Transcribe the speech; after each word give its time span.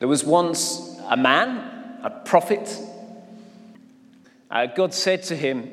There 0.00 0.08
was 0.08 0.24
once 0.24 0.98
a 1.10 1.16
man, 1.16 2.00
a 2.02 2.08
prophet. 2.08 2.74
Uh, 4.50 4.64
God 4.64 4.94
said 4.94 5.22
to 5.24 5.36
him, 5.36 5.70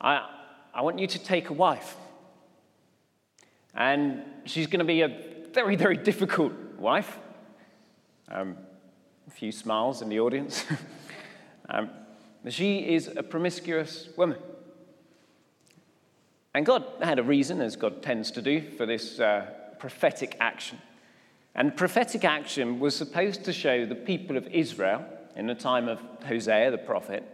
I, 0.00 0.28
I 0.72 0.82
want 0.82 1.00
you 1.00 1.08
to 1.08 1.18
take 1.18 1.50
a 1.50 1.52
wife. 1.52 1.96
And 3.74 4.22
she's 4.44 4.68
going 4.68 4.78
to 4.78 4.84
be 4.84 5.02
a 5.02 5.08
very, 5.52 5.74
very 5.74 5.96
difficult 5.96 6.52
wife. 6.78 7.18
Um, 8.30 8.56
a 9.26 9.30
few 9.32 9.50
smiles 9.50 10.02
in 10.02 10.08
the 10.08 10.20
audience. 10.20 10.64
um, 11.68 11.90
she 12.48 12.94
is 12.94 13.08
a 13.08 13.24
promiscuous 13.24 14.08
woman. 14.16 14.38
And 16.54 16.64
God 16.64 16.84
had 17.02 17.18
a 17.18 17.24
reason, 17.24 17.60
as 17.60 17.74
God 17.74 18.04
tends 18.04 18.30
to 18.32 18.42
do, 18.42 18.70
for 18.76 18.86
this 18.86 19.18
uh, 19.18 19.46
prophetic 19.80 20.36
action. 20.38 20.78
And 21.54 21.76
prophetic 21.76 22.24
action 22.24 22.80
was 22.80 22.96
supposed 22.96 23.44
to 23.44 23.52
show 23.52 23.84
the 23.84 23.94
people 23.94 24.36
of 24.36 24.46
Israel, 24.48 25.04
in 25.36 25.46
the 25.46 25.54
time 25.54 25.88
of 25.88 26.00
Hosea 26.26 26.70
the 26.70 26.78
prophet, 26.78 27.24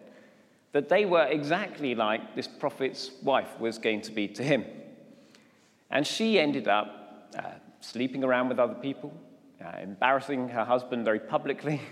that 0.73 0.89
they 0.89 1.05
were 1.05 1.25
exactly 1.25 1.95
like 1.95 2.35
this 2.35 2.47
prophet's 2.47 3.11
wife 3.23 3.59
was 3.59 3.79
going 3.79 4.03
to 4.03 4.13
be 4.13 4.29
to 4.29 4.43
him. 4.43 4.65
And 5.91 6.07
she 6.07 6.39
ended 6.39 6.69
up 6.69 7.31
uh, 7.37 7.43
sleeping 7.81 8.25
around 8.25 8.49
with 8.49 8.59
other 8.59 8.75
people, 8.75 9.13
uh, 9.65 9.79
embarrassing 9.83 10.49
her 10.51 10.65
husband 10.65 11.05
very 11.05 11.21
publicly. 11.21 11.81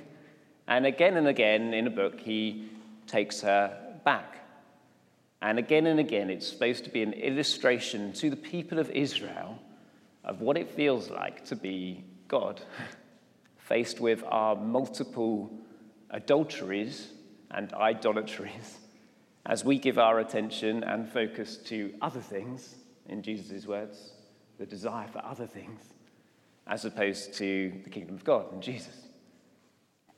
And 0.68 0.84
again 0.84 1.16
and 1.16 1.28
again 1.28 1.72
in 1.74 1.86
a 1.86 1.90
book, 1.90 2.18
he 2.18 2.68
takes 3.06 3.40
her 3.42 3.98
back. 4.04 4.36
And 5.40 5.60
again 5.60 5.86
and 5.86 6.00
again, 6.00 6.28
it's 6.28 6.48
supposed 6.48 6.82
to 6.82 6.90
be 6.90 7.04
an 7.04 7.12
illustration 7.12 8.12
to 8.14 8.30
the 8.30 8.36
people 8.36 8.80
of 8.80 8.90
Israel 8.90 9.60
of 10.24 10.40
what 10.40 10.56
it 10.56 10.68
feels 10.68 11.08
like 11.08 11.44
to 11.44 11.54
be 11.54 12.02
God, 12.28 12.60
faced 13.58 14.00
with 14.00 14.22
our 14.26 14.56
multiple 14.56 15.50
adulteries 16.10 17.08
and 17.50 17.72
idolatries, 17.72 18.78
as 19.44 19.64
we 19.64 19.78
give 19.78 19.98
our 19.98 20.18
attention 20.18 20.82
and 20.82 21.08
focus 21.08 21.56
to 21.56 21.94
other 22.02 22.20
things, 22.20 22.76
in 23.08 23.22
Jesus' 23.22 23.66
words, 23.66 24.12
the 24.58 24.66
desire 24.66 25.06
for 25.08 25.24
other 25.24 25.46
things, 25.46 25.80
as 26.66 26.84
opposed 26.84 27.34
to 27.34 27.72
the 27.84 27.90
kingdom 27.90 28.16
of 28.16 28.24
God 28.24 28.52
and 28.52 28.62
Jesus. 28.62 29.02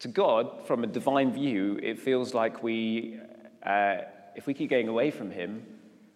To 0.01 0.09
God, 0.09 0.67
from 0.67 0.85
a 0.85 0.87
divine 0.87 1.33
view, 1.33 1.79
it 1.83 1.99
feels 1.99 2.33
like 2.33 2.63
we, 2.63 3.19
uh, 3.65 3.99
if 4.37 4.47
we 4.47 4.55
keep 4.55 4.71
going 4.71 4.89
away 4.89 5.11
from 5.11 5.31
Him, 5.31 5.67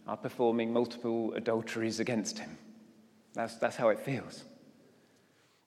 are 0.06 0.16
performing 0.16 0.72
multiple 0.72 1.34
adulteries 1.34 2.00
against 2.00 2.38
Him. 2.38 2.56
That's, 3.34 3.56
that's 3.56 3.76
how 3.76 3.88
it 3.88 3.98
feels. 3.98 4.44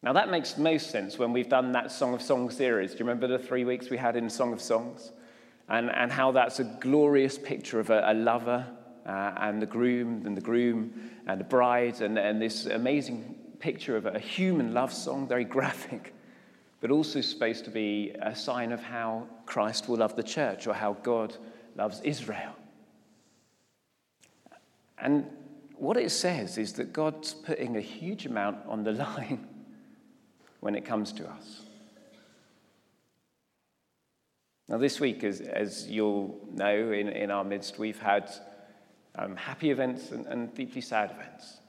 Now, 0.03 0.13
that 0.13 0.29
makes 0.29 0.57
most 0.57 0.91
sense 0.91 1.17
when 1.17 1.33
we've 1.33 1.49
done 1.49 1.71
that 1.71 1.91
Song 1.91 2.13
of 2.13 2.21
Songs 2.21 2.55
series. 2.55 2.91
Do 2.91 2.99
you 2.99 3.05
remember 3.05 3.27
the 3.27 3.39
three 3.39 3.65
weeks 3.65 3.89
we 3.89 3.97
had 3.97 4.15
in 4.15 4.29
Song 4.29 4.53
of 4.53 4.61
Songs? 4.61 5.11
And, 5.67 5.89
and 5.89 6.11
how 6.11 6.31
that's 6.31 6.59
a 6.59 6.63
glorious 6.63 7.39
picture 7.39 7.79
of 7.79 7.89
a, 7.89 8.03
a 8.05 8.13
lover 8.13 8.67
uh, 9.05 9.33
and 9.37 9.61
the 9.61 9.65
groom, 9.65 10.23
and 10.25 10.37
the 10.37 10.41
groom 10.41 11.11
and 11.25 11.39
the 11.39 11.45
bride, 11.45 12.01
and, 12.01 12.19
and 12.19 12.39
this 12.39 12.67
amazing 12.67 13.35
picture 13.59 13.97
of 13.97 14.05
a 14.05 14.19
human 14.19 14.73
love 14.73 14.93
song, 14.93 15.27
very 15.27 15.43
graphic, 15.57 16.13
but 16.81 16.91
also 16.91 17.21
supposed 17.21 17.65
to 17.65 17.71
be 17.71 18.13
a 18.21 18.35
sign 18.35 18.71
of 18.71 18.81
how 18.83 19.27
Christ 19.47 19.89
will 19.89 19.97
love 19.97 20.15
the 20.15 20.23
church 20.23 20.67
or 20.67 20.73
how 20.73 20.93
God 21.01 21.35
loves 21.75 21.99
Israel. 22.01 22.53
And 24.99 25.25
what 25.75 25.97
it 25.97 26.11
says 26.11 26.57
is 26.57 26.73
that 26.73 26.93
God's 26.93 27.33
putting 27.33 27.75
a 27.75 27.81
huge 27.81 28.25
amount 28.25 28.57
on 28.67 28.83
the 28.83 28.91
line 29.05 29.47
when 30.65 30.73
it 30.73 30.83
comes 30.83 31.13
to 31.13 31.29
us. 31.29 31.61
Now, 34.67 34.79
this 34.79 34.99
week, 34.99 35.23
as, 35.23 35.39
as 35.39 35.87
you'll 35.87 36.39
know, 36.51 36.91
in, 36.91 37.07
in 37.07 37.29
our 37.29 37.43
midst, 37.43 37.77
we've 37.77 37.99
had 37.99 38.31
um, 39.13 39.35
happy 39.35 39.69
events 39.69 40.09
and, 40.09 40.25
and, 40.25 40.51
deeply 40.55 40.81
sad 40.81 41.11
events. 41.11 41.59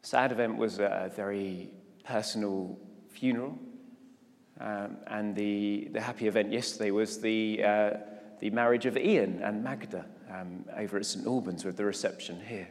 Sad 0.00 0.32
event 0.32 0.56
was 0.56 0.78
a, 0.78 1.12
very 1.14 1.70
personal 2.02 2.78
funeral, 3.10 3.58
um, 4.58 4.96
and 5.08 5.36
the, 5.36 5.90
the 5.92 6.00
happy 6.00 6.26
event 6.26 6.50
yesterday 6.50 6.92
was 6.92 7.20
the, 7.20 7.62
uh, 7.62 7.90
the 8.40 8.48
marriage 8.48 8.86
of 8.86 8.96
Ian 8.96 9.42
and 9.42 9.62
Magda 9.62 10.06
um, 10.32 10.64
over 10.78 10.96
at 10.96 11.04
St 11.04 11.26
Albans 11.26 11.62
with 11.62 11.76
the 11.76 11.84
reception 11.84 12.40
here. 12.40 12.68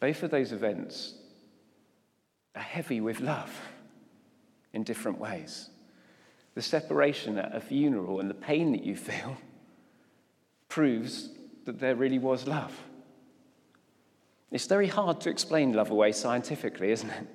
Both 0.00 0.22
of 0.22 0.30
those 0.30 0.52
events 0.52 1.12
are 2.54 2.62
heavy 2.62 3.00
with 3.00 3.20
love 3.20 3.50
in 4.72 4.82
different 4.84 5.18
ways. 5.18 5.70
The 6.54 6.62
separation 6.62 7.38
at 7.38 7.54
a 7.54 7.60
funeral 7.60 8.20
and 8.20 8.28
the 8.28 8.34
pain 8.34 8.72
that 8.72 8.84
you 8.84 8.96
feel 8.96 9.36
proves 10.68 11.30
that 11.64 11.78
there 11.78 11.94
really 11.94 12.18
was 12.18 12.46
love. 12.46 12.72
It's 14.50 14.66
very 14.66 14.86
hard 14.86 15.20
to 15.22 15.30
explain 15.30 15.72
love 15.72 15.90
away 15.90 16.12
scientifically, 16.12 16.90
isn't 16.90 17.10
it? 17.10 17.26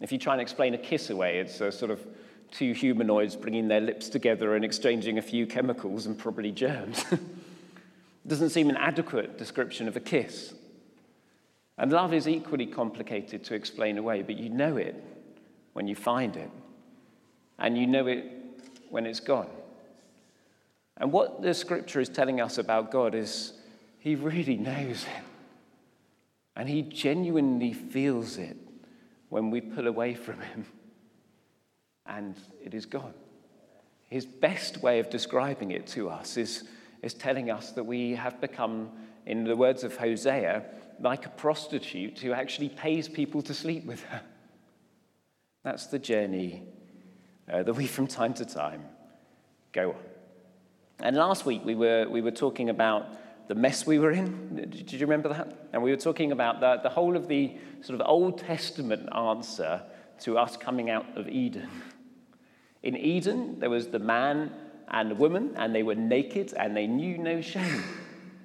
If 0.00 0.12
you 0.12 0.18
try 0.18 0.34
and 0.34 0.42
explain 0.42 0.74
a 0.74 0.78
kiss 0.78 1.10
away, 1.10 1.38
it's 1.38 1.60
a 1.60 1.72
sort 1.72 1.90
of 1.90 2.06
two 2.50 2.72
humanoids 2.72 3.34
bringing 3.34 3.68
their 3.68 3.80
lips 3.80 4.08
together 4.08 4.54
and 4.54 4.64
exchanging 4.64 5.18
a 5.18 5.22
few 5.22 5.46
chemicals 5.46 6.06
and 6.06 6.16
probably 6.16 6.52
germs. 6.52 7.04
it 7.12 7.20
doesn't 8.26 8.50
seem 8.50 8.70
an 8.70 8.76
adequate 8.76 9.38
description 9.38 9.88
of 9.88 9.96
a 9.96 10.00
kiss. 10.00 10.54
And 11.78 11.92
love 11.92 12.14
is 12.14 12.26
equally 12.26 12.66
complicated 12.66 13.44
to 13.44 13.54
explain 13.54 13.98
away, 13.98 14.22
but 14.22 14.38
you 14.38 14.48
know 14.48 14.76
it 14.76 15.02
when 15.74 15.86
you 15.86 15.94
find 15.94 16.36
it, 16.36 16.50
and 17.58 17.76
you 17.76 17.86
know 17.86 18.06
it 18.06 18.24
when 18.88 19.04
it's 19.04 19.20
gone. 19.20 19.50
And 20.96 21.12
what 21.12 21.42
the 21.42 21.52
scripture 21.52 22.00
is 22.00 22.08
telling 22.08 22.40
us 22.40 22.56
about 22.56 22.90
God 22.90 23.14
is 23.14 23.52
he 23.98 24.14
really 24.14 24.56
knows 24.56 25.02
it. 25.02 25.24
And 26.56 26.68
he 26.68 26.80
genuinely 26.80 27.74
feels 27.74 28.38
it 28.38 28.56
when 29.28 29.50
we 29.50 29.60
pull 29.60 29.86
away 29.86 30.14
from 30.14 30.40
him 30.40 30.64
and 32.06 32.36
it 32.64 32.72
is 32.74 32.86
gone. 32.86 33.12
His 34.08 34.24
best 34.24 34.82
way 34.82 35.00
of 35.00 35.10
describing 35.10 35.72
it 35.72 35.86
to 35.88 36.08
us 36.08 36.36
is, 36.36 36.64
is 37.02 37.12
telling 37.12 37.50
us 37.50 37.72
that 37.72 37.84
we 37.84 38.14
have 38.14 38.40
become, 38.40 38.90
in 39.26 39.44
the 39.44 39.56
words 39.56 39.82
of 39.84 39.96
Hosea, 39.96 40.64
like 41.00 41.26
a 41.26 41.30
prostitute 41.30 42.18
who 42.18 42.32
actually 42.32 42.68
pays 42.68 43.08
people 43.08 43.42
to 43.42 43.54
sleep 43.54 43.84
with 43.84 44.02
her. 44.04 44.22
That's 45.62 45.86
the 45.86 45.98
journey 45.98 46.62
uh, 47.52 47.62
that 47.62 47.72
we, 47.74 47.86
from 47.86 48.06
time 48.06 48.34
to 48.34 48.44
time, 48.44 48.84
go 49.72 49.90
on. 49.90 49.96
And 51.00 51.16
last 51.16 51.44
week 51.44 51.62
we 51.64 51.74
were, 51.74 52.06
we 52.08 52.22
were 52.22 52.30
talking 52.30 52.70
about 52.70 53.06
the 53.48 53.54
mess 53.54 53.86
we 53.86 53.98
were 53.98 54.12
in. 54.12 54.68
Did 54.70 54.92
you 54.92 55.00
remember 55.00 55.28
that? 55.28 55.68
And 55.72 55.82
we 55.82 55.90
were 55.90 55.96
talking 55.96 56.32
about 56.32 56.60
the, 56.60 56.80
the 56.82 56.88
whole 56.88 57.16
of 57.16 57.28
the 57.28 57.56
sort 57.82 58.00
of 58.00 58.06
Old 58.06 58.38
Testament 58.38 59.08
answer 59.14 59.82
to 60.20 60.38
us 60.38 60.56
coming 60.56 60.90
out 60.90 61.06
of 61.16 61.28
Eden. 61.28 61.68
In 62.82 62.96
Eden, 62.96 63.60
there 63.60 63.70
was 63.70 63.88
the 63.88 63.98
man 63.98 64.52
and 64.88 65.10
the 65.10 65.14
woman, 65.14 65.52
and 65.56 65.74
they 65.74 65.82
were 65.82 65.94
naked 65.94 66.54
and 66.56 66.76
they 66.76 66.86
knew 66.86 67.18
no 67.18 67.40
shame. 67.40 67.82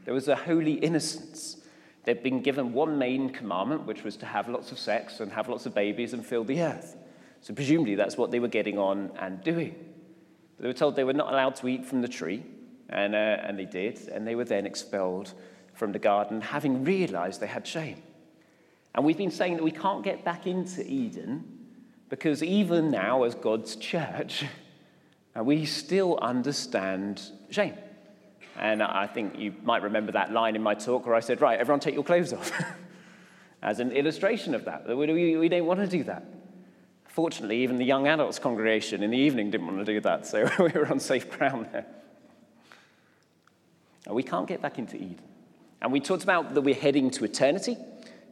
There 0.06 0.14
was 0.14 0.28
a 0.28 0.36
holy 0.36 0.74
innocence. 0.74 1.58
They'd 2.04 2.24
been 2.24 2.42
given 2.42 2.74
one 2.74 2.98
main 2.98 3.30
commandment, 3.30 3.86
which 3.86 4.04
was 4.04 4.18
to 4.18 4.26
have 4.26 4.50
lots 4.50 4.72
of 4.72 4.80
sex 4.80 5.20
and 5.20 5.32
have 5.32 5.50
lots 5.50 5.66
of 5.66 5.76
babies 5.76 6.14
and 6.14 6.26
fill 6.26 6.44
the 6.44 6.62
earth. 6.62 6.98
So, 7.42 7.54
presumably, 7.54 7.96
that's 7.96 8.18
what 8.18 8.32
they 8.32 8.40
were 8.40 8.48
getting 8.48 8.78
on 8.78 9.12
and 9.20 9.44
doing. 9.44 9.76
But 10.58 10.64
they 10.64 10.68
were 10.68 10.74
told 10.74 10.96
they 10.96 11.04
were 11.04 11.14
not 11.14 11.32
allowed 11.32 11.56
to 11.58 11.68
eat 11.68 11.86
from 11.86 12.02
the 12.02 12.08
tree, 12.08 12.44
and, 12.90 13.14
uh, 13.16 13.18
and 13.18 13.58
they 13.58 13.66
did, 13.66 14.10
and 14.10 14.28
they 14.28 14.36
were 14.36 14.46
then 14.46 14.66
expelled 14.66 15.34
from 15.74 15.92
the 15.92 16.00
garden, 16.00 16.42
having 16.42 16.84
realized 16.84 17.40
they 17.40 17.48
had 17.48 17.66
shame. 17.66 18.02
And 18.94 19.06
we've 19.06 19.18
been 19.18 19.32
saying 19.32 19.56
that 19.58 19.64
we 19.64 19.72
can't 19.72 20.04
get 20.04 20.26
back 20.26 20.46
into 20.48 20.86
Eden 20.86 21.62
because 22.10 22.44
even 22.44 22.92
now, 22.92 23.24
as 23.24 23.36
God's 23.36 23.78
church, 23.78 24.44
uh, 25.38 25.44
we 25.44 25.66
still 25.66 26.20
understand 26.22 27.22
shame. 27.50 27.74
And 28.62 28.84
I 28.84 29.08
think 29.08 29.40
you 29.40 29.56
might 29.64 29.82
remember 29.82 30.12
that 30.12 30.32
line 30.32 30.56
in 30.56 30.62
my 30.62 30.76
talk 30.76 31.08
where 31.08 31.16
I 31.16 31.20
said, 31.20 31.42
Right, 31.42 31.60
everyone 31.60 31.80
take 31.80 31.96
your 31.96 32.04
clothes 32.04 32.32
off, 32.32 32.52
as 33.64 33.80
an 33.80 33.92
illustration 33.92 34.54
of 34.54 34.66
that. 34.66 34.88
We, 34.88 35.36
we, 35.36 35.50
don't 35.50 35.66
want 35.66 35.80
to 35.80 35.88
do 35.88 36.04
that. 36.04 36.24
Fortunately, 37.06 37.64
even 37.64 37.78
the 37.78 37.86
young 37.86 38.08
adults 38.08 38.38
congregation 38.38 39.02
in 39.02 39.10
the 39.10 39.18
evening 39.18 39.50
didn't 39.50 39.66
want 39.66 39.80
to 39.80 39.94
do 39.94 40.00
that, 40.02 40.28
so 40.28 40.48
we 40.60 40.70
were 40.80 40.88
on 40.88 41.00
safe 41.00 41.30
ground 41.32 41.70
there. 41.72 41.88
We 44.08 44.24
can't 44.24 44.48
get 44.48 44.62
back 44.62 44.78
into 44.78 44.96
Eden. 44.96 45.20
And 45.82 45.92
we 45.92 46.00
talked 46.00 46.24
about 46.24 46.54
that 46.54 46.62
we're 46.62 46.76
heading 46.76 47.10
to 47.12 47.26
eternity, 47.26 47.78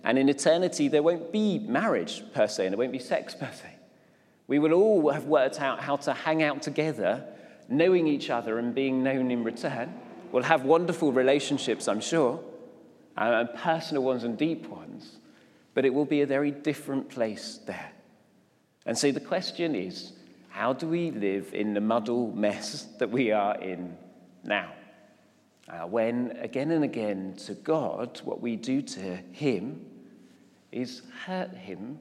and 0.03 0.19
in 0.19 0.29
eternity, 0.29 0.89
there 0.89 1.01
won't 1.01 1.31
be 1.31 1.57
marriage 1.57 2.23
per 2.35 2.47
se, 2.47 2.67
and 2.67 2.73
there 2.73 2.77
won't 2.77 2.91
be 2.91 2.99
sex 2.99 3.33
per 3.33 3.51
se. 3.51 3.73
We 4.47 4.59
will 4.59 4.73
all 4.73 5.09
have 5.09 5.25
worked 5.25 5.59
out 5.59 5.79
how 5.79 5.95
to 5.97 6.13
hang 6.13 6.43
out 6.43 6.61
together, 6.61 7.25
knowing 7.67 8.05
each 8.05 8.29
other 8.29 8.59
and 8.59 8.75
being 8.75 9.03
known 9.03 9.31
in 9.31 9.43
return. 9.43 9.93
We'll 10.31 10.43
have 10.43 10.63
wonderful 10.63 11.11
relationships, 11.11 11.87
I'm 11.87 12.01
sure, 12.01 12.39
and 13.17 13.53
personal 13.55 14.03
ones 14.03 14.23
and 14.23 14.37
deep 14.37 14.67
ones, 14.67 15.17
but 15.73 15.85
it 15.85 15.93
will 15.93 16.05
be 16.05 16.21
a 16.21 16.27
very 16.27 16.51
different 16.51 17.09
place 17.09 17.59
there. 17.65 17.91
And 18.85 18.97
so 18.97 19.11
the 19.11 19.19
question 19.19 19.75
is 19.75 20.13
how 20.49 20.73
do 20.73 20.87
we 20.87 21.11
live 21.11 21.53
in 21.53 21.73
the 21.73 21.81
muddle 21.81 22.31
mess 22.31 22.83
that 22.99 23.09
we 23.09 23.31
are 23.31 23.55
in 23.55 23.97
now? 24.43 24.73
Uh, 25.67 25.85
when 25.85 26.35
again 26.41 26.71
and 26.71 26.83
again 26.83 27.35
to 27.45 27.53
God, 27.53 28.21
what 28.23 28.41
we 28.41 28.55
do 28.55 28.81
to 28.81 29.17
Him 29.31 29.85
is 30.71 31.03
hurt 31.25 31.53
Him 31.53 31.99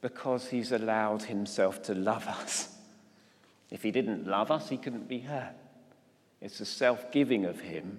because 0.00 0.48
He's 0.48 0.72
allowed 0.72 1.22
Himself 1.22 1.82
to 1.84 1.94
love 1.94 2.26
us. 2.26 2.68
If 3.70 3.84
He 3.84 3.92
didn't 3.92 4.26
love 4.26 4.50
us, 4.50 4.68
He 4.68 4.76
couldn't 4.76 5.06
be 5.06 5.20
hurt. 5.20 5.54
It's 6.40 6.58
the 6.58 6.64
self 6.64 7.12
giving 7.12 7.44
of 7.44 7.60
Him 7.60 7.98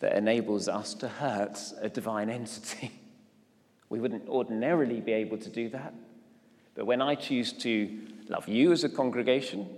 that 0.00 0.16
enables 0.16 0.68
us 0.68 0.94
to 0.94 1.08
hurt 1.08 1.58
a 1.80 1.88
divine 1.88 2.30
entity. 2.30 2.92
We 3.88 4.00
wouldn't 4.00 4.26
ordinarily 4.26 5.02
be 5.02 5.12
able 5.12 5.36
to 5.36 5.50
do 5.50 5.68
that. 5.68 5.92
But 6.74 6.86
when 6.86 7.02
I 7.02 7.14
choose 7.14 7.52
to 7.58 8.00
love 8.26 8.48
you 8.48 8.72
as 8.72 8.84
a 8.84 8.88
congregation, 8.88 9.68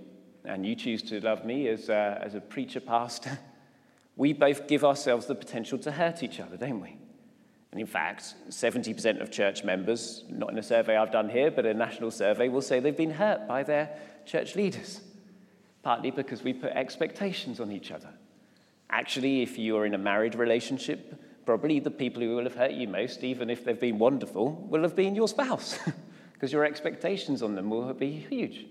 and 0.45 0.65
you 0.65 0.73
choose 0.73 1.01
to 1.03 1.19
love 1.19 1.43
me 1.45 1.67
as 1.67 1.89
a, 1.89 2.21
as 2.23 2.35
a 2.35 2.39
preacher 2.39 2.79
pastor, 2.79 3.37
we 4.15 4.31
both 4.31 4.67
give 4.67 4.85
ourselves 4.85 5.25
the 5.25 5.35
potential 5.35 5.77
to 5.79 5.91
hurt 5.91 6.23
each 6.23 6.39
other, 6.39 6.55
don't 6.55 6.79
we? 6.79 6.97
And 7.71 7.81
in 7.81 7.87
fact, 7.87 8.35
70% 8.49 9.21
of 9.21 9.31
church 9.31 9.65
members, 9.65 10.23
not 10.29 10.49
in 10.49 10.57
a 10.57 10.63
survey 10.63 10.95
I've 10.95 11.11
done 11.11 11.27
here, 11.27 11.51
but 11.51 11.65
a 11.65 11.73
national 11.73 12.11
survey, 12.11 12.47
will 12.47 12.61
say 12.61 12.79
they've 12.79 12.95
been 12.95 13.11
hurt 13.11 13.49
by 13.49 13.63
their 13.63 13.89
church 14.25 14.55
leaders, 14.55 15.01
partly 15.85 16.09
because 16.09 16.43
we 16.43 16.51
put 16.51 16.71
expectations 16.71 17.59
on 17.59 17.71
each 17.71 17.91
other. 17.91 18.09
Actually, 18.89 19.43
if 19.43 19.59
you're 19.59 19.85
in 19.85 19.93
a 19.93 19.99
married 19.99 20.33
relationship, 20.33 21.13
probably 21.45 21.79
the 21.79 21.91
people 21.91 22.23
who 22.23 22.35
will 22.35 22.43
have 22.43 22.55
hurt 22.55 22.71
you 22.71 22.87
most, 22.87 23.23
even 23.23 23.51
if 23.51 23.63
they've 23.63 23.79
been 23.79 23.99
wonderful, 23.99 24.53
will 24.67 24.81
have 24.81 24.95
been 24.95 25.13
your 25.13 25.27
spouse, 25.27 25.77
because 26.33 26.51
your 26.51 26.65
expectations 26.65 27.43
on 27.43 27.53
them 27.53 27.69
will 27.69 27.93
be 27.93 28.09
huge. 28.09 28.65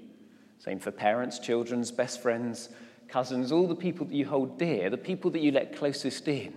Same 0.59 0.81
for 0.81 0.91
parents, 0.91 1.39
children's 1.39 1.93
best 1.93 2.21
friends, 2.21 2.71
cousins, 3.07 3.53
all 3.53 3.69
the 3.69 3.77
people 3.77 4.05
that 4.07 4.15
you 4.15 4.27
hold 4.27 4.59
dear, 4.59 4.91
the 4.91 4.99
people 4.99 5.31
that 5.31 5.41
you 5.41 5.53
let 5.53 5.77
closest 5.77 6.27
in, 6.27 6.53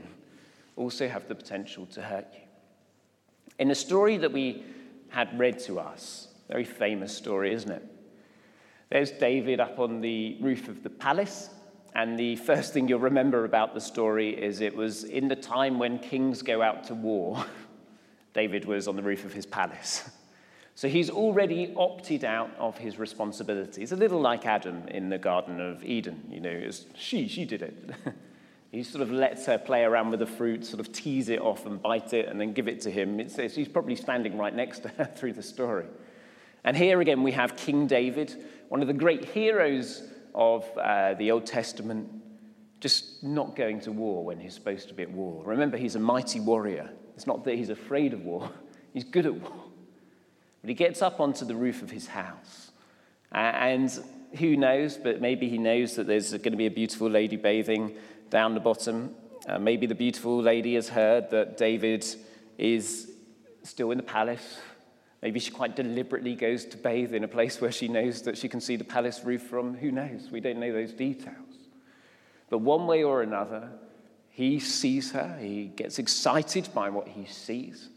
also 0.75 1.07
have 1.07 1.27
the 1.27 1.35
potential 1.35 1.85
to 1.91 2.01
hurt 2.01 2.25
you. 2.33 2.41
In 3.59 3.69
a 3.69 3.75
story 3.75 4.17
that 4.17 4.31
we 4.31 4.63
had 5.09 5.37
read 5.37 5.59
to 5.59 5.79
us, 5.79 6.29
very 6.49 6.65
famous 6.65 7.15
story, 7.15 7.53
isn't 7.53 7.71
it? 7.71 7.96
There's 8.89 9.11
David 9.11 9.59
up 9.59 9.79
on 9.79 10.01
the 10.01 10.37
roof 10.39 10.69
of 10.69 10.83
the 10.83 10.89
palace 10.89 11.49
and 11.97 12.17
the 12.17 12.35
first 12.35 12.73
thing 12.73 12.87
you'll 12.87 12.99
remember 12.99 13.43
about 13.43 13.73
the 13.73 13.81
story 13.81 14.29
is 14.29 14.61
it 14.61 14.75
was 14.75 15.03
in 15.03 15.27
the 15.27 15.35
time 15.35 15.79
when 15.79 15.97
kings 15.97 16.43
go 16.43 16.61
out 16.61 16.83
to 16.85 16.95
war. 16.95 17.43
David 18.33 18.65
was 18.65 18.87
on 18.87 18.95
the 18.95 19.01
roof 19.01 19.25
of 19.25 19.33
his 19.33 19.47
palace. 19.47 20.07
So 20.75 20.87
he's 20.87 21.09
already 21.09 21.73
opted 21.75 22.23
out 22.23 22.51
of 22.59 22.77
his 22.77 22.99
responsibilities, 22.99 23.91
a 23.93 23.95
little 23.95 24.21
like 24.21 24.45
Adam 24.45 24.87
in 24.89 25.09
the 25.09 25.17
Garden 25.17 25.59
of 25.59 25.83
Eden. 25.83 26.23
You 26.29 26.39
know, 26.39 26.51
it's 26.51 26.85
she, 26.95 27.27
she 27.27 27.45
did 27.45 27.63
it. 27.63 27.95
he 28.71 28.83
sort 28.83 29.01
of 29.01 29.09
lets 29.09 29.47
her 29.47 29.57
play 29.57 29.83
around 29.83 30.11
with 30.11 30.19
the 30.19 30.27
fruit, 30.27 30.63
sort 30.63 30.79
of 30.79 30.91
tease 30.93 31.29
it 31.29 31.41
off 31.41 31.65
and 31.65 31.81
bite 31.81 32.13
it 32.13 32.27
and 32.27 32.39
then 32.39 32.53
give 32.53 32.67
it 32.67 32.79
to 32.81 32.91
him. 32.91 33.19
It's, 33.19 33.39
it's, 33.39 33.55
he's 33.55 33.67
probably 33.67 33.95
standing 33.95 34.37
right 34.37 34.55
next 34.55 34.81
to 34.81 34.89
her 34.89 35.05
through 35.15 35.33
the 35.33 35.41
story. 35.41 35.87
And 36.63 36.77
here 36.77 37.01
again, 37.01 37.23
we 37.23 37.31
have 37.31 37.57
King 37.57 37.87
David, 37.87 38.35
one 38.69 38.81
of 38.81 38.87
the 38.87 38.93
great 38.93 39.25
heroes 39.25 40.03
of 40.35 40.65
uh, 40.77 41.13
the 41.15 41.31
Old 41.31 41.45
Testament 41.45 42.09
just 42.79 43.23
not 43.23 43.55
going 43.55 43.79
to 43.81 43.91
war 43.91 44.23
when 44.23 44.39
he's 44.39 44.53
supposed 44.53 44.87
to 44.89 44.93
be 44.93 45.03
at 45.03 45.11
war. 45.11 45.43
Remember, 45.45 45.77
he's 45.77 45.95
a 45.95 45.99
mighty 45.99 46.39
warrior. 46.39 46.89
It's 47.15 47.25
not 47.25 47.43
that 47.45 47.55
he's 47.55 47.69
afraid 47.69 48.13
of 48.13 48.23
war, 48.23 48.51
he's 48.93 49.03
good 49.03 49.25
at 49.25 49.33
war. 49.33 49.51
But 50.61 50.69
he 50.69 50.73
gets 50.75 51.01
up 51.01 51.19
onto 51.19 51.45
the 51.45 51.55
roof 51.55 51.81
of 51.81 51.89
his 51.89 52.07
house. 52.07 52.71
Uh, 53.33 53.37
and 53.37 53.99
who 54.37 54.55
knows, 54.55 54.97
but 54.97 55.21
maybe 55.21 55.49
he 55.49 55.57
knows 55.57 55.95
that 55.95 56.07
there's 56.07 56.31
going 56.31 56.51
to 56.51 56.57
be 56.57 56.65
a 56.65 56.71
beautiful 56.71 57.09
lady 57.09 57.35
bathing 57.35 57.95
down 58.29 58.53
the 58.53 58.59
bottom. 58.59 59.15
Uh, 59.47 59.57
maybe 59.57 59.85
the 59.85 59.95
beautiful 59.95 60.41
lady 60.41 60.75
has 60.75 60.89
heard 60.89 61.29
that 61.31 61.57
David 61.57 62.05
is 62.57 63.11
still 63.63 63.91
in 63.91 63.97
the 63.97 64.03
palace 64.03 64.59
Maybe 65.27 65.41
she 65.41 65.51
quite 65.51 65.75
deliberately 65.75 66.35
goes 66.35 66.63
to 66.63 66.77
bathe 66.77 67.13
in 67.13 67.25
a 67.25 67.27
place 67.27 67.59
where 67.59 67.69
she 67.69 67.89
knows 67.89 68.21
that 68.21 68.37
she 68.37 68.47
can 68.47 68.61
see 68.61 68.77
the 68.77 68.85
palace 68.85 69.25
roof 69.25 69.41
from. 69.41 69.75
Who 69.75 69.91
knows? 69.91 70.31
We 70.31 70.39
don't 70.39 70.57
know 70.57 70.71
those 70.71 70.93
details. 70.93 71.67
But 72.49 72.59
one 72.59 72.87
way 72.87 73.03
or 73.03 73.23
another, 73.23 73.69
he 74.29 74.57
sees 74.61 75.11
her. 75.11 75.37
He 75.37 75.65
gets 75.65 75.99
excited 75.99 76.69
by 76.73 76.89
what 76.89 77.09
he 77.09 77.25
sees. 77.25 77.89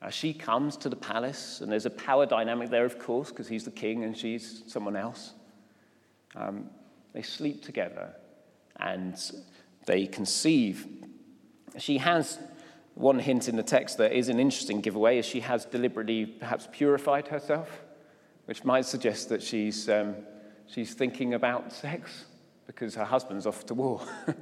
As 0.00 0.14
she 0.14 0.32
comes 0.32 0.76
to 0.76 0.88
the 0.88 0.94
palace, 0.94 1.60
and 1.60 1.72
there's 1.72 1.84
a 1.84 1.90
power 1.90 2.26
dynamic 2.26 2.70
there, 2.70 2.84
of 2.84 3.00
course, 3.00 3.30
because 3.30 3.48
he's 3.48 3.64
the 3.64 3.72
king 3.72 4.04
and 4.04 4.16
she's 4.16 4.62
someone 4.68 4.94
else. 4.94 5.32
Um, 6.36 6.70
they 7.12 7.22
sleep 7.22 7.64
together 7.64 8.14
and 8.76 9.20
they 9.84 10.06
conceive. 10.06 10.86
She 11.76 11.98
has 11.98 12.38
one 12.98 13.20
hint 13.20 13.48
in 13.48 13.54
the 13.54 13.62
text 13.62 13.96
that 13.98 14.12
is 14.12 14.28
an 14.28 14.40
interesting 14.40 14.80
giveaway 14.80 15.18
is 15.18 15.24
she 15.24 15.38
has 15.38 15.64
deliberately 15.64 16.26
perhaps 16.26 16.68
purified 16.72 17.28
herself, 17.28 17.84
which 18.46 18.64
might 18.64 18.84
suggest 18.84 19.28
that 19.28 19.40
she's, 19.40 19.88
um, 19.88 20.16
she's 20.66 20.94
thinking 20.94 21.34
about 21.34 21.72
sex 21.72 22.24
because 22.66 22.96
her 22.96 23.04
husband's 23.04 23.46
off 23.46 23.64
to 23.66 23.74
war. 23.74 24.02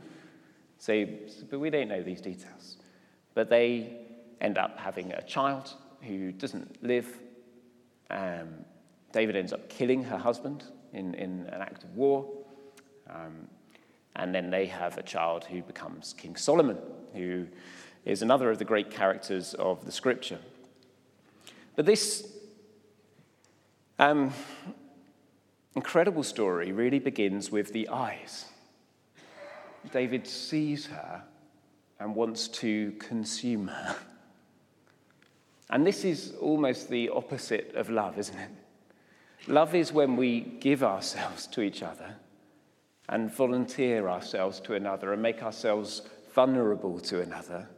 so, 0.78 1.06
but 1.50 1.60
we 1.60 1.68
don't 1.68 1.88
know 1.88 2.02
these 2.02 2.22
details. 2.22 2.78
But 3.34 3.50
they 3.50 3.98
end 4.40 4.56
up 4.56 4.78
having 4.78 5.12
a 5.12 5.22
child 5.22 5.74
who 6.00 6.32
doesn't 6.32 6.82
live. 6.82 7.14
Um, 8.08 8.48
David 9.12 9.36
ends 9.36 9.52
up 9.52 9.68
killing 9.68 10.02
her 10.04 10.16
husband 10.16 10.64
in, 10.94 11.12
in 11.14 11.46
an 11.52 11.60
act 11.60 11.84
of 11.84 11.94
war. 11.94 12.26
Um, 13.10 13.48
and 14.16 14.34
then 14.34 14.48
they 14.48 14.64
have 14.64 14.96
a 14.96 15.02
child 15.02 15.44
who 15.44 15.60
becomes 15.60 16.14
King 16.14 16.36
Solomon, 16.36 16.78
who 17.12 17.46
is 18.06 18.22
another 18.22 18.50
of 18.50 18.58
the 18.58 18.64
great 18.64 18.90
characters 18.90 19.52
of 19.54 19.84
the 19.84 19.92
scripture. 19.92 20.38
But 21.74 21.84
this 21.84 22.32
um, 23.98 24.32
incredible 25.74 26.22
story 26.22 26.70
really 26.72 27.00
begins 27.00 27.50
with 27.50 27.72
the 27.72 27.88
eyes. 27.88 28.46
David 29.92 30.26
sees 30.26 30.86
her 30.86 31.22
and 31.98 32.14
wants 32.14 32.48
to 32.48 32.92
consume 32.92 33.66
her. 33.66 33.96
And 35.68 35.84
this 35.84 36.04
is 36.04 36.32
almost 36.40 36.88
the 36.88 37.08
opposite 37.08 37.74
of 37.74 37.90
love, 37.90 38.18
isn't 38.18 38.38
it? 38.38 38.50
Love 39.48 39.74
is 39.74 39.92
when 39.92 40.16
we 40.16 40.40
give 40.40 40.84
ourselves 40.84 41.48
to 41.48 41.60
each 41.60 41.82
other 41.82 42.14
and 43.08 43.32
volunteer 43.32 44.08
ourselves 44.08 44.60
to 44.60 44.75
another 44.75 45.12
and 45.12 45.20
make 45.20 45.42
ourselves 45.42 46.02
vulnerable 46.32 47.00
to 47.00 47.20
another 47.20 47.68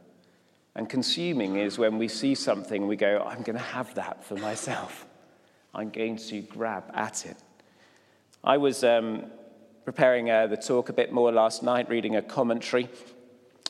and 0.79 0.87
consuming 0.87 1.57
is 1.57 1.77
when 1.77 1.97
we 1.97 2.07
see 2.07 2.33
something 2.33 2.87
we 2.87 2.95
go, 2.95 3.21
I'm 3.27 3.41
going 3.41 3.57
to 3.57 3.61
have 3.61 3.93
that 3.95 4.23
for 4.23 4.35
myself. 4.35 5.05
I'm 5.75 5.89
going 5.89 6.15
to 6.15 6.39
grab 6.39 6.85
at 6.93 7.25
it. 7.25 7.35
I 8.45 8.55
was 8.55 8.85
um, 8.85 9.25
preparing 9.83 10.31
uh, 10.31 10.47
the 10.47 10.55
talk 10.55 10.87
a 10.87 10.93
bit 10.93 11.11
more 11.11 11.33
last 11.33 11.63
night, 11.63 11.89
reading 11.89 12.15
a 12.15 12.21
commentary 12.21 12.87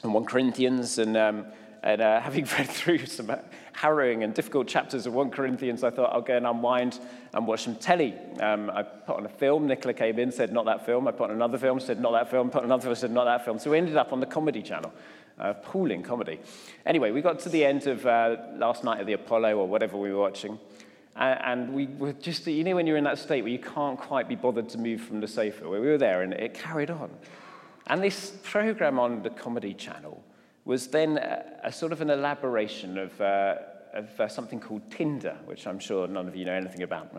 on 0.03 0.13
1 0.13 0.25
Corinthians, 0.25 0.99
and, 0.99 1.17
um, 1.17 1.47
and 1.81 1.99
uh, 1.99 2.21
having 2.21 2.45
read 2.59 2.69
through 2.69 3.07
some 3.07 3.35
harrowing 3.73 4.23
and 4.23 4.35
difficult 4.35 4.67
chapters 4.67 5.07
of 5.07 5.13
1 5.13 5.31
Corinthians, 5.31 5.83
I 5.83 5.89
thought 5.89 6.13
I'll 6.13 6.21
go 6.21 6.37
and 6.37 6.45
unwind 6.45 6.99
and 7.33 7.47
watch 7.47 7.63
some 7.63 7.75
telly. 7.75 8.13
Um, 8.39 8.69
I 8.69 8.83
put 8.83 9.15
on 9.15 9.25
a 9.25 9.29
film, 9.29 9.65
Nicola 9.65 9.95
came 9.95 10.19
in, 10.19 10.31
said, 10.31 10.53
not 10.53 10.65
that 10.65 10.85
film. 10.85 11.07
I 11.07 11.11
put 11.11 11.31
on 11.31 11.35
another 11.35 11.57
film, 11.57 11.79
said, 11.79 11.99
not 11.99 12.11
that 12.11 12.29
film, 12.29 12.51
put 12.51 12.59
on 12.59 12.65
another 12.65 12.83
film, 12.83 12.93
said, 12.93 13.09
not 13.09 13.25
that 13.25 13.45
film. 13.45 13.57
So 13.57 13.71
we 13.71 13.79
ended 13.79 13.97
up 13.97 14.13
on 14.13 14.19
the 14.19 14.27
comedy 14.27 14.61
channel 14.61 14.93
appalling 15.39 16.03
comedy. 16.03 16.39
Anyway, 16.85 17.11
we 17.11 17.21
got 17.21 17.39
to 17.39 17.49
the 17.49 17.65
end 17.65 17.87
of 17.87 18.05
uh, 18.05 18.37
last 18.55 18.83
night 18.83 18.99
of 18.99 19.07
the 19.07 19.13
Apollo 19.13 19.57
or 19.57 19.67
whatever 19.67 19.97
we 19.97 20.11
were 20.11 20.19
watching, 20.19 20.59
and 21.15 21.73
we 21.73 21.87
were 21.87 22.13
just, 22.13 22.47
you 22.47 22.63
know, 22.63 22.75
when 22.75 22.87
you're 22.87 22.97
in 22.97 23.03
that 23.03 23.17
state 23.17 23.41
where 23.41 23.51
you 23.51 23.59
can't 23.59 23.99
quite 23.99 24.29
be 24.29 24.35
bothered 24.35 24.69
to 24.69 24.77
move 24.77 25.01
from 25.01 25.19
the 25.19 25.27
sofa, 25.27 25.67
we 25.67 25.79
were 25.79 25.97
there 25.97 26.21
and 26.21 26.33
it 26.33 26.53
carried 26.53 26.89
on. 26.89 27.09
And 27.87 28.01
this 28.01 28.37
program 28.43 28.99
on 28.99 29.23
the 29.23 29.29
Comedy 29.29 29.73
Channel 29.73 30.23
was 30.65 30.87
then 30.87 31.17
a, 31.17 31.43
a 31.63 31.71
sort 31.71 31.91
of 31.91 32.01
an 32.01 32.09
elaboration 32.09 32.97
of, 32.97 33.19
uh, 33.19 33.55
of 33.93 34.19
uh, 34.19 34.27
something 34.27 34.59
called 34.59 34.89
Tinder, 34.91 35.35
which 35.45 35.65
I'm 35.65 35.79
sure 35.79 36.07
none 36.07 36.27
of 36.27 36.35
you 36.35 36.45
know 36.45 36.53
anything 36.53 36.83
about. 36.83 37.09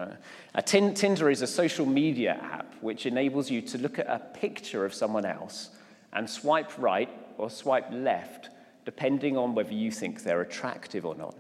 Uh, 0.55 0.61
Tinder 0.63 1.29
is 1.29 1.43
a 1.43 1.47
social 1.47 1.85
media 1.85 2.39
app 2.41 2.75
which 2.81 3.05
enables 3.05 3.51
you 3.51 3.61
to 3.63 3.79
look 3.79 3.99
at 3.99 4.07
a 4.07 4.21
picture 4.21 4.85
of 4.85 4.95
someone 4.95 5.25
else 5.25 5.71
and 6.13 6.31
swipe 6.31 6.71
right 6.79 7.11
or 7.41 7.51
swipe 7.51 7.89
left, 7.91 8.51
depending 8.85 9.37
on 9.37 9.55
whether 9.55 9.73
you 9.73 9.91
think 9.91 10.23
they're 10.23 10.41
attractive 10.41 11.05
or 11.05 11.15
not. 11.15 11.35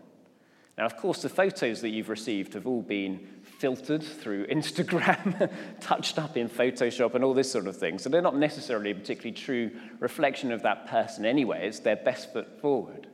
Now, 0.78 0.86
of 0.86 0.96
course, 0.96 1.20
the 1.20 1.28
photos 1.28 1.82
that 1.82 1.90
you've 1.90 2.08
received 2.08 2.54
have 2.54 2.66
all 2.66 2.80
been 2.80 3.28
filtered 3.58 4.02
through 4.02 4.46
Instagram, 4.50 5.50
touched 5.80 6.18
up 6.18 6.38
in 6.38 6.48
Photoshop, 6.48 7.14
and 7.14 7.22
all 7.22 7.34
this 7.34 7.52
sort 7.52 7.66
of 7.66 7.76
thing. 7.76 7.98
So 7.98 8.08
they're 8.08 8.22
not 8.22 8.36
necessarily 8.36 8.92
a 8.92 8.94
particularly 8.94 9.36
true 9.36 9.70
reflection 9.98 10.52
of 10.52 10.62
that 10.62 10.86
person 10.86 11.26
anyway. 11.26 11.68
It's 11.68 11.80
their 11.80 11.96
best 11.96 12.32
foot 12.32 12.60
forward. 12.60 13.08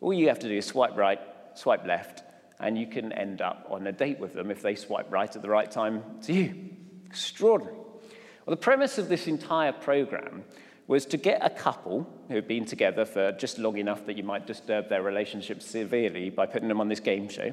All 0.00 0.12
you 0.12 0.28
have 0.28 0.38
to 0.38 0.48
do 0.48 0.56
is 0.56 0.66
swipe 0.66 0.96
right, 0.96 1.20
swipe 1.54 1.84
left, 1.84 2.22
and 2.60 2.78
you 2.78 2.86
can 2.86 3.12
end 3.12 3.42
up 3.42 3.66
on 3.68 3.86
a 3.88 3.92
date 3.92 4.20
with 4.20 4.34
them 4.34 4.52
if 4.52 4.62
they 4.62 4.76
swipe 4.76 5.10
right 5.10 5.34
at 5.34 5.42
the 5.42 5.48
right 5.48 5.70
time 5.70 6.02
to 6.22 6.32
you. 6.32 6.70
Extraordinary. 7.06 7.74
Well, 7.76 8.54
the 8.54 8.62
premise 8.62 8.96
of 8.96 9.08
this 9.08 9.26
entire 9.26 9.72
program 9.72 10.44
was 10.88 11.04
to 11.04 11.18
get 11.18 11.38
a 11.44 11.50
couple 11.50 12.08
who 12.28 12.34
had 12.34 12.48
been 12.48 12.64
together 12.64 13.04
for 13.04 13.30
just 13.32 13.58
long 13.58 13.76
enough 13.76 14.06
that 14.06 14.16
you 14.16 14.24
might 14.24 14.46
disturb 14.46 14.88
their 14.88 15.02
relationship 15.02 15.62
severely 15.62 16.30
by 16.30 16.46
putting 16.46 16.66
them 16.66 16.80
on 16.80 16.88
this 16.88 16.98
game 16.98 17.28
show, 17.28 17.52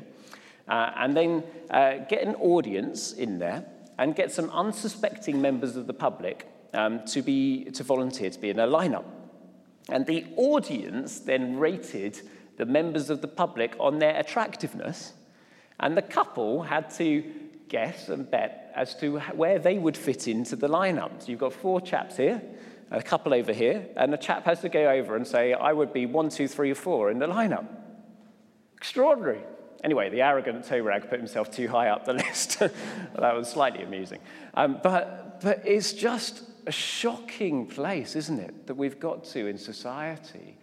uh, 0.70 0.92
and 0.96 1.16
then 1.16 1.44
uh, 1.70 1.98
get 2.10 2.24
an 2.24 2.36
audience 2.36 3.12
in 3.12 3.38
there 3.38 3.66
and 4.00 4.16
get 4.16 4.32
some 4.32 4.50
unsuspecting 4.50 5.42
members 5.42 5.76
of 5.76 5.86
the 5.86 5.94
public 5.94 6.48
um, 6.74 7.06
to, 7.06 7.22
be, 7.22 7.66
to 7.66 7.84
volunteer 7.84 8.30
to 8.30 8.40
be 8.40 8.50
in 8.50 8.60
a 8.60 8.68
lineup. 8.68 9.06
And 9.90 10.06
the 10.06 10.26
audience 10.38 11.20
then 11.20 11.58
rated 11.58 12.22
the 12.58 12.66
members 12.66 13.10
of 13.10 13.22
the 13.22 13.28
public 13.28 13.76
on 13.80 14.00
their 14.00 14.18
attractiveness, 14.18 15.14
and 15.80 15.98
the 15.98 16.02
couple 16.02 16.64
had 16.64 16.90
to 16.92 17.24
guess 17.68 18.08
and 18.08 18.30
bet 18.32 18.72
as 18.76 18.96
to 18.96 19.20
where 19.20 19.60
they 19.60 19.78
would 19.78 19.98
fit 19.98 20.28
into 20.28 20.56
the 20.56 20.70
lineup. 20.70 21.22
So 21.22 21.32
you've 21.32 21.40
got 21.40 21.54
four 21.54 21.82
chaps 21.82 22.18
here, 22.18 22.42
a 22.92 23.02
couple 23.02 23.34
over 23.34 23.52
here, 23.52 23.88
and 23.98 24.14
the 24.14 24.18
chap 24.18 24.46
has 24.46 24.62
to 24.62 24.70
go 24.70 24.90
over 24.90 25.16
and 25.16 25.26
say, 25.26 25.54
I 25.54 25.74
would 25.74 25.92
be 25.92 26.06
one, 26.06 26.30
two, 26.30 26.48
three, 26.48 26.74
four 26.74 27.10
in 27.10 27.20
the 27.20 27.28
lineup. 27.28 27.66
Extraordinary. 28.78 29.42
Anyway, 29.84 30.10
the 30.10 30.22
arrogant 30.22 30.66
toe 30.66 30.80
rag 30.80 31.10
put 31.10 31.20
himself 31.20 31.52
too 31.52 31.68
high 31.68 31.90
up 31.90 32.06
the 32.06 32.14
list. 32.26 32.60
that 32.60 33.36
was 33.36 33.50
slightly 33.50 33.84
amusing. 33.84 34.20
Um, 34.54 34.80
but, 34.82 35.42
but 35.42 35.62
it's 35.66 35.94
just 35.94 36.44
a 36.68 36.72
shocking 36.72 37.68
place, 37.68 38.16
isn't 38.16 38.40
it, 38.40 38.68
that 38.68 38.76
we've 38.76 39.00
got 39.00 39.24
to 39.26 39.48
in 39.48 39.58
society, 39.58 40.58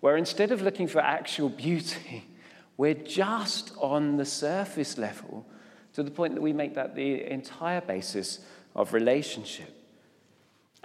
where 0.00 0.16
instead 0.16 0.52
of 0.52 0.62
looking 0.62 0.86
for 0.86 1.00
actual 1.00 1.48
beauty, 1.48 2.26
we're 2.76 2.94
just 2.94 3.72
on 3.78 4.16
the 4.16 4.24
surface 4.24 4.98
level 4.98 5.46
to 5.94 6.02
the 6.02 6.10
point 6.10 6.34
that 6.34 6.42
we 6.42 6.52
make 6.52 6.74
that 6.74 6.94
the 6.94 7.24
entire 7.30 7.80
basis 7.80 8.40
of 8.74 8.92
relationship. 8.92 9.72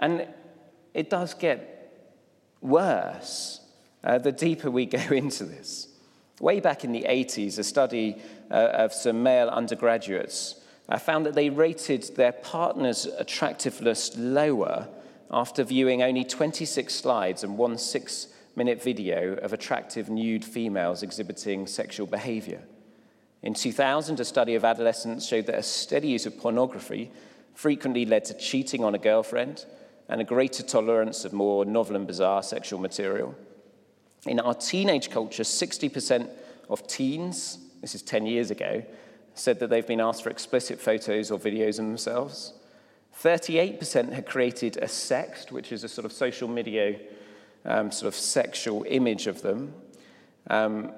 And 0.00 0.26
it 0.94 1.10
does 1.10 1.34
get 1.34 1.68
worse 2.60 3.60
uh, 4.04 4.18
the 4.18 4.32
deeper 4.32 4.70
we 4.70 4.86
go 4.98 5.00
into 5.10 5.44
this. 5.44 5.88
Way 6.40 6.60
back 6.60 6.84
in 6.84 6.92
the 6.92 7.06
80s, 7.08 7.58
a 7.58 7.64
study 7.64 8.20
uh, 8.50 8.54
of 8.54 8.92
some 8.92 9.22
male 9.22 9.48
undergraduates 9.48 10.56
uh, 10.88 10.98
found 10.98 11.26
that 11.26 11.34
they 11.34 11.50
rated 11.50 12.02
their 12.16 12.32
partner's 12.32 13.06
attractiveness 13.06 14.16
lower 14.16 14.88
after 15.30 15.64
viewing 15.64 16.02
only 16.02 16.24
26 16.24 16.92
slides 16.92 17.44
and 17.44 17.56
one 17.56 17.78
six 17.78 18.28
minute 18.54 18.82
video 18.82 19.34
of 19.34 19.52
attractive 19.52 20.10
nude 20.10 20.44
females 20.44 21.02
exhibiting 21.02 21.66
sexual 21.66 22.06
behavior. 22.06 22.62
In 23.42 23.54
2000, 23.54 24.20
a 24.20 24.24
study 24.24 24.54
of 24.54 24.64
adolescents 24.64 25.26
showed 25.26 25.46
that 25.46 25.58
a 25.58 25.62
steady 25.62 26.08
use 26.08 26.26
of 26.26 26.38
pornography 26.38 27.10
frequently 27.54 28.04
led 28.04 28.24
to 28.26 28.34
cheating 28.34 28.84
on 28.84 28.94
a 28.94 28.98
girlfriend 28.98 29.64
and 30.08 30.20
a 30.20 30.24
greater 30.24 30.62
tolerance 30.62 31.24
of 31.24 31.32
more 31.32 31.64
novel 31.64 31.96
and 31.96 32.06
bizarre 32.06 32.42
sexual 32.42 32.78
material. 32.78 33.34
In 34.26 34.40
our 34.40 34.54
teenage 34.54 35.10
culture, 35.10 35.42
60% 35.42 36.28
of 36.68 36.86
teens, 36.86 37.58
this 37.80 37.94
is 37.94 38.02
10 38.02 38.26
years 38.26 38.50
ago, 38.50 38.84
said 39.34 39.58
that 39.60 39.70
they've 39.70 39.86
been 39.86 40.00
asked 40.00 40.22
for 40.22 40.30
explicit 40.30 40.80
photos 40.80 41.30
or 41.30 41.38
videos 41.38 41.78
of 41.78 41.86
themselves. 41.86 42.52
38% 43.20 44.12
had 44.12 44.26
created 44.26 44.76
a 44.78 44.86
sext, 44.86 45.50
which 45.50 45.72
is 45.72 45.84
a 45.84 45.88
sort 45.88 46.04
of 46.04 46.12
social 46.12 46.48
media 46.48 46.98
um, 47.64 47.90
sort 47.90 48.08
of 48.08 48.14
sexual 48.14 48.84
image 48.88 49.26
of 49.26 49.42
them. 49.42 49.74
Um, 50.48 50.92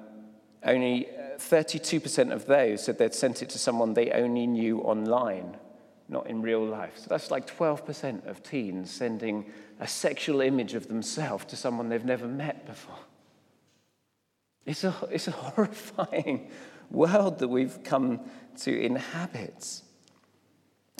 only 0.63 1.09
32% 1.37 2.31
of 2.31 2.45
those 2.45 2.83
said 2.83 2.97
they'd 2.97 3.13
sent 3.13 3.41
it 3.41 3.49
to 3.49 3.59
someone 3.59 3.93
they 3.93 4.11
only 4.11 4.47
knew 4.47 4.79
online, 4.79 5.57
not 6.07 6.27
in 6.27 6.41
real 6.41 6.63
life. 6.63 6.97
So 6.97 7.07
that's 7.09 7.31
like 7.31 7.47
12% 7.47 8.27
of 8.27 8.43
teens 8.43 8.91
sending 8.91 9.51
a 9.79 9.87
sexual 9.87 10.41
image 10.41 10.73
of 10.73 10.87
themselves 10.87 11.45
to 11.45 11.55
someone 11.55 11.89
they've 11.89 12.05
never 12.05 12.27
met 12.27 12.65
before. 12.65 12.99
It's 14.65 14.83
a, 14.83 14.95
it's 15.11 15.27
a 15.27 15.31
horrifying 15.31 16.49
world 16.91 17.39
that 17.39 17.47
we've 17.47 17.83
come 17.83 18.21
to 18.61 18.79
inhabit. 18.79 19.81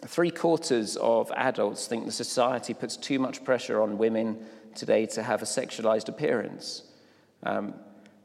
Three 0.06 0.32
quarters 0.32 0.98
of 0.98 1.32
adults 1.32 1.88
think 1.88 2.06
the 2.06 2.12
society 2.12 2.74
puts 2.74 2.98
too 2.98 3.20
much 3.20 3.44
pressure 3.44 3.82
on 3.82 3.98
women 3.98 4.46
today 4.76 5.06
to 5.08 5.24
have 5.24 5.42
a 5.42 5.46
sexualized 5.46 6.10
appearance. 6.10 6.84
Um, 7.44 7.76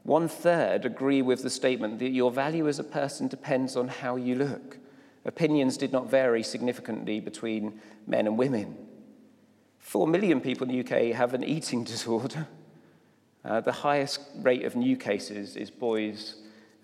one 0.03 0.27
third 0.27 0.85
agree 0.85 1.21
with 1.21 1.43
the 1.43 1.49
statement 1.49 1.99
that 1.99 2.09
your 2.09 2.31
value 2.31 2.67
as 2.67 2.79
a 2.79 2.83
person 2.83 3.27
depends 3.27 3.75
on 3.75 3.87
how 3.87 4.15
you 4.15 4.35
look. 4.35 4.77
Opinions 5.25 5.77
did 5.77 5.91
not 5.91 6.09
vary 6.09 6.43
significantly 6.43 7.19
between 7.19 7.79
men 8.07 8.27
and 8.27 8.37
women. 8.37 8.75
Four 9.79 10.07
million 10.07 10.41
people 10.41 10.69
in 10.69 10.75
the 10.75 10.79
UK 10.79 11.15
have 11.15 11.33
an 11.33 11.43
eating 11.43 11.83
disorder. 11.93 12.47
Uh, 13.43 13.61
the 13.61 13.71
highest 13.71 14.19
rate 14.37 14.65
of 14.65 14.75
new 14.75 14.95
cases 14.95 15.55
is 15.55 15.71
boys 15.71 16.35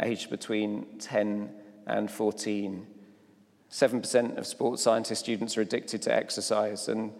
aged 0.02 0.30
between 0.30 0.86
10 1.00 1.52
and 1.86 2.10
14. 2.10 2.86
7% 3.70 4.38
of 4.38 4.48
sports 4.48 4.82
scientist 4.82 5.24
students 5.24 5.58
are 5.58 5.62
addicted 5.62 6.02
to 6.04 6.14
exercise, 6.14 6.88
and 6.88 7.12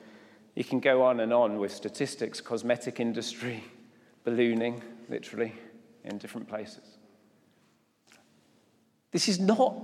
you 0.56 0.64
can 0.64 0.80
go 0.80 1.04
on 1.04 1.20
and 1.20 1.34
on 1.34 1.58
with 1.58 1.72
statistics, 1.72 2.42
cosmetic 2.42 3.00
industry, 3.00 3.64
ballooning, 4.24 4.82
literally 5.10 5.54
in 6.04 6.18
different 6.18 6.48
places. 6.48 6.98
This 9.12 9.28
is 9.28 9.40
not 9.40 9.76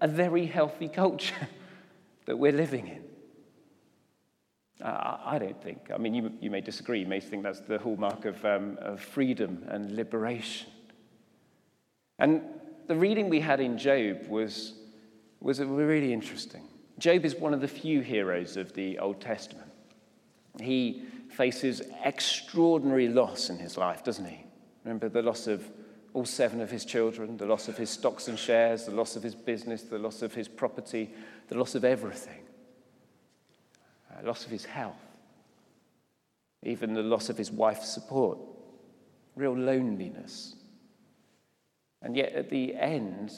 a 0.00 0.08
very 0.08 0.46
healthy 0.46 0.88
culture 0.88 1.48
that 2.26 2.38
we're 2.38 2.52
living 2.52 2.88
in. 2.88 3.04
I 4.80 5.38
don't 5.40 5.60
think. 5.60 5.90
I 5.92 5.98
mean, 5.98 6.14
you, 6.14 6.32
you 6.40 6.50
may 6.50 6.60
disagree. 6.60 7.00
You 7.00 7.06
may 7.06 7.20
think 7.20 7.42
that's 7.42 7.60
the 7.60 7.78
hallmark 7.78 8.24
of, 8.24 8.44
um, 8.44 8.78
of 8.80 9.00
freedom 9.00 9.64
and 9.68 9.96
liberation. 9.96 10.70
And 12.20 12.42
the 12.86 12.94
reading 12.94 13.28
we 13.28 13.40
had 13.40 13.60
in 13.60 13.76
Job 13.76 14.28
was, 14.28 14.74
was 15.40 15.60
really 15.60 16.12
interesting. 16.12 16.62
Job 16.98 17.24
is 17.24 17.34
one 17.34 17.54
of 17.54 17.60
the 17.60 17.68
few 17.68 18.00
heroes 18.00 18.56
of 18.56 18.72
the 18.74 18.98
Old 18.98 19.20
Testament. 19.20 19.70
He 20.60 21.02
faces 21.30 21.82
extraordinary 22.04 23.08
loss 23.08 23.50
in 23.50 23.58
his 23.58 23.76
life, 23.76 24.04
doesn't 24.04 24.24
he? 24.24 24.44
Remember 24.84 25.08
the 25.08 25.22
loss 25.22 25.46
of 25.46 25.68
all 26.14 26.24
seven 26.24 26.60
of 26.60 26.70
his 26.70 26.84
children, 26.84 27.36
the 27.36 27.46
loss 27.46 27.68
of 27.68 27.76
his 27.76 27.90
stocks 27.90 28.28
and 28.28 28.38
shares, 28.38 28.86
the 28.86 28.92
loss 28.92 29.16
of 29.16 29.22
his 29.22 29.34
business, 29.34 29.82
the 29.82 29.98
loss 29.98 30.22
of 30.22 30.34
his 30.34 30.48
property, 30.48 31.10
the 31.48 31.56
loss 31.56 31.74
of 31.74 31.84
everything, 31.84 32.40
uh, 34.10 34.26
loss 34.26 34.44
of 34.44 34.50
his 34.50 34.64
health, 34.64 34.96
even 36.62 36.94
the 36.94 37.02
loss 37.02 37.28
of 37.28 37.36
his 37.36 37.50
wife's 37.50 37.92
support, 37.92 38.38
real 39.36 39.56
loneliness. 39.56 40.54
And 42.02 42.16
yet, 42.16 42.32
at 42.32 42.50
the 42.50 42.74
end, 42.74 43.32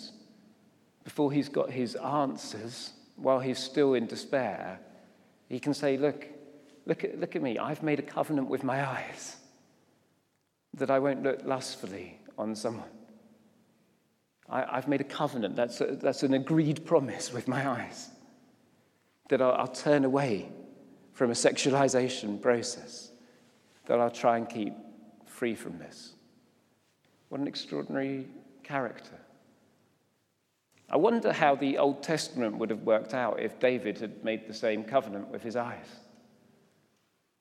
before 1.04 1.32
he's 1.32 1.48
got 1.48 1.70
his 1.70 1.96
answers, 1.96 2.92
while 3.16 3.40
he's 3.40 3.58
still 3.58 3.94
in 3.94 4.06
despair, 4.06 4.80
he 5.48 5.58
can 5.58 5.74
say, 5.74 5.96
Look, 5.96 6.26
look 6.86 7.04
at, 7.04 7.18
look 7.18 7.36
at 7.36 7.42
me. 7.42 7.58
I've 7.58 7.82
made 7.82 7.98
a 7.98 8.02
covenant 8.02 8.48
with 8.48 8.62
my 8.62 8.86
eyes 8.86 9.36
that 10.74 10.90
I 10.90 10.98
won't 10.98 11.22
look 11.22 11.40
lustfully 11.44 12.19
on 12.40 12.54
someone. 12.54 12.88
I, 14.48 14.74
have 14.74 14.88
made 14.88 15.00
a 15.00 15.04
covenant, 15.04 15.54
that's, 15.54 15.80
a, 15.80 15.96
that's 15.96 16.24
an 16.24 16.34
agreed 16.34 16.84
promise 16.84 17.32
with 17.32 17.46
my 17.46 17.68
eyes, 17.68 18.08
that 19.28 19.40
I'll, 19.40 19.52
I'll 19.52 19.68
turn 19.68 20.04
away 20.04 20.50
from 21.12 21.30
a 21.30 21.34
sexualization 21.34 22.42
process, 22.42 23.12
that 23.86 24.00
I'll 24.00 24.10
try 24.10 24.38
and 24.38 24.48
keep 24.48 24.72
free 25.26 25.54
from 25.54 25.78
this. 25.78 26.14
What 27.28 27.40
an 27.40 27.46
extraordinary 27.46 28.26
character. 28.64 29.18
I 30.90 30.96
wonder 30.96 31.32
how 31.32 31.54
the 31.54 31.78
Old 31.78 32.02
Testament 32.02 32.56
would 32.58 32.70
have 32.70 32.82
worked 32.82 33.14
out 33.14 33.38
if 33.38 33.60
David 33.60 33.98
had 33.98 34.24
made 34.24 34.48
the 34.48 34.54
same 34.54 34.82
covenant 34.82 35.28
with 35.28 35.42
his 35.42 35.54
eyes. 35.54 35.86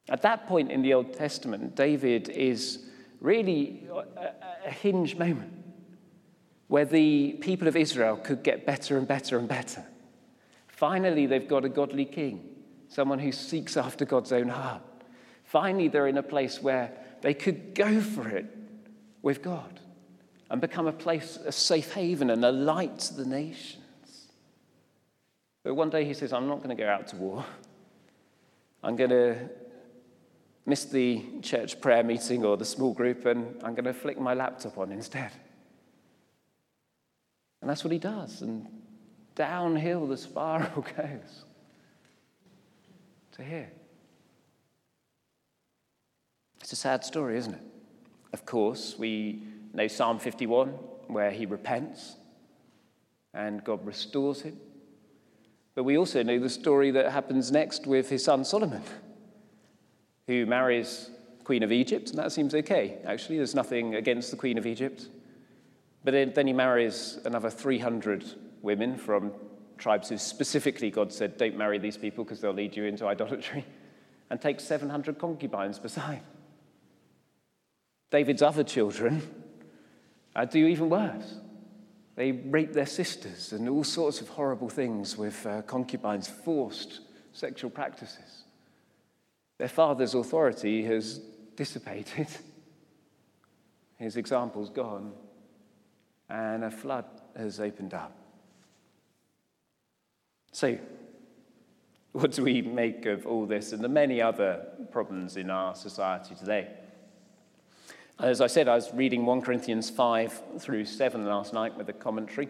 At 0.09 0.21
that 0.21 0.45
point 0.45 0.71
in 0.71 0.83
the 0.83 0.93
Old 0.93 1.13
Testament, 1.13 1.75
David 1.75 2.29
is 2.29 2.88
really 3.19 3.87
a, 3.91 4.67
a 4.67 4.71
hinge 4.71 5.15
moment 5.17 5.53
where 6.67 6.85
the 6.85 7.33
people 7.41 7.67
of 7.67 7.75
Israel 7.75 8.15
could 8.15 8.43
get 8.43 8.65
better 8.65 8.97
and 8.97 9.07
better 9.07 9.37
and 9.37 9.47
better. 9.47 9.83
Finally, 10.67 11.25
they've 11.25 11.47
got 11.47 11.65
a 11.65 11.69
godly 11.69 12.05
king, 12.05 12.47
someone 12.87 13.19
who 13.19 13.31
seeks 13.31 13.75
after 13.75 14.05
God's 14.05 14.31
own 14.31 14.49
heart. 14.49 14.83
Finally, 15.43 15.87
they're 15.87 16.07
in 16.07 16.17
a 16.17 16.23
place 16.23 16.61
where 16.61 16.91
they 17.21 17.33
could 17.33 17.73
go 17.73 17.99
for 17.99 18.29
it 18.29 18.45
with 19.21 19.41
God 19.41 19.79
and 20.49 20.61
become 20.61 20.87
a 20.87 20.93
place, 20.93 21.37
a 21.43 21.51
safe 21.51 21.93
haven 21.93 22.29
and 22.29 22.45
a 22.45 22.51
light 22.51 22.99
to 22.99 23.13
the 23.15 23.25
nations. 23.25 24.27
But 25.63 25.73
one 25.75 25.89
day 25.89 26.05
he 26.05 26.13
says, 26.13 26.31
I'm 26.31 26.47
not 26.47 26.57
going 26.57 26.75
to 26.75 26.81
go 26.81 26.87
out 26.87 27.07
to 27.09 27.15
war. 27.15 27.45
I'm 28.83 28.95
going 28.95 29.09
to 29.09 29.49
miss 30.65 30.85
the 30.85 31.23
church 31.41 31.81
prayer 31.81 32.03
meeting 32.03 32.45
or 32.45 32.57
the 32.57 32.65
small 32.65 32.93
group, 32.93 33.25
and 33.25 33.55
I'm 33.63 33.73
going 33.73 33.85
to 33.85 33.93
flick 33.93 34.19
my 34.19 34.33
laptop 34.33 34.77
on 34.77 34.91
instead. 34.91 35.31
And 37.61 37.69
that's 37.69 37.83
what 37.83 37.91
he 37.91 37.99
does. 37.99 38.41
And 38.41 38.67
downhill 39.35 40.07
the 40.07 40.17
spiral 40.17 40.81
goes 40.97 41.45
to 43.33 43.43
here. 43.43 43.71
It's 46.61 46.73
a 46.73 46.75
sad 46.75 47.03
story, 47.03 47.37
isn't 47.37 47.53
it? 47.53 47.63
Of 48.33 48.45
course, 48.45 48.95
we 48.97 49.43
know 49.73 49.87
Psalm 49.87 50.19
51, 50.19 50.69
where 51.07 51.31
he 51.31 51.45
repents 51.45 52.15
and 53.33 53.63
God 53.63 53.85
restores 53.85 54.41
him. 54.41 54.57
But 55.75 55.83
we 55.83 55.97
also 55.97 56.23
know 56.23 56.39
the 56.39 56.49
story 56.49 56.91
that 56.91 57.11
happens 57.11 57.51
next 57.51 57.87
with 57.87 58.09
his 58.09 58.23
son 58.23 58.43
Solomon, 58.43 58.83
who 60.29 60.45
marries 60.45 61.09
Queen 61.43 61.63
of 61.63 61.71
Egypt, 61.71 62.11
and 62.11 62.19
that 62.19 62.31
seems 62.31 62.53
okay, 62.53 62.99
actually. 63.03 63.37
There's 63.37 63.55
nothing 63.55 63.95
against 63.95 64.29
the 64.29 64.37
Queen 64.37 64.59
of 64.59 64.67
Egypt. 64.67 65.07
But 66.03 66.35
then 66.35 66.45
he 66.45 66.53
marries 66.53 67.17
another 67.25 67.49
300 67.49 68.23
women 68.61 68.95
from 68.95 69.31
tribes 69.79 70.07
who 70.07 70.19
specifically 70.19 70.91
God 70.91 71.11
said, 71.11 71.39
don't 71.39 71.57
marry 71.57 71.79
these 71.79 71.97
people 71.97 72.23
because 72.23 72.41
they'll 72.41 72.53
lead 72.53 72.77
you 72.77 72.83
into 72.83 73.07
idolatry, 73.07 73.65
and 74.29 74.39
takes 74.39 74.63
700 74.65 75.17
concubines 75.17 75.79
beside. 75.79 76.21
David's 78.11 78.43
other 78.43 78.63
children 78.63 79.23
do 80.51 80.67
even 80.67 80.91
worse. 80.91 81.39
They 82.15 82.33
rape 82.33 82.73
their 82.73 82.85
sisters 82.85 83.51
and 83.51 83.67
all 83.67 83.83
sorts 83.83 84.21
of 84.21 84.29
horrible 84.29 84.69
things 84.69 85.17
with 85.17 85.43
uh, 85.47 85.63
concubines, 85.63 86.27
forced 86.27 86.99
sexual 87.33 87.71
practices. 87.71 88.43
Their 89.59 89.67
father's 89.67 90.15
authority 90.15 90.83
has 90.85 91.19
dissipated, 91.55 92.27
his 93.97 94.15
example's 94.15 94.69
gone, 94.69 95.11
and 96.29 96.63
a 96.63 96.71
flood 96.71 97.05
has 97.35 97.59
opened 97.59 97.93
up. 97.93 98.15
So, 100.53 100.77
what 102.13 102.31
do 102.31 102.43
we 102.43 102.61
make 102.61 103.05
of 103.05 103.27
all 103.27 103.45
this 103.45 103.73
and 103.73 103.83
the 103.83 103.89
many 103.89 104.21
other 104.21 104.65
problems 104.91 105.35
in 105.35 105.49
our 105.49 105.75
society 105.75 106.35
today? 106.35 106.69
As 108.17 108.39
I 108.39 108.47
said, 108.47 108.69
I 108.69 108.75
was 108.75 108.93
reading 108.93 109.25
1 109.25 109.41
Corinthians 109.41 109.89
5 109.89 110.41
through 110.59 110.85
7 110.85 111.25
last 111.25 111.53
night 111.53 111.77
with 111.77 111.89
a 111.89 111.93
commentary, 111.93 112.47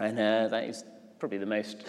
and 0.00 0.18
uh, 0.18 0.48
that 0.48 0.64
is 0.64 0.84
probably 1.20 1.38
the 1.38 1.46
most 1.46 1.84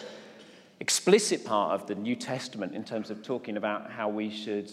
explicit 0.81 1.45
part 1.45 1.79
of 1.79 1.85
the 1.85 1.93
New 1.93 2.15
Testament 2.15 2.73
in 2.73 2.83
terms 2.83 3.11
of 3.11 3.21
talking 3.21 3.55
about 3.55 3.91
how 3.91 4.09
we 4.09 4.31
should 4.31 4.69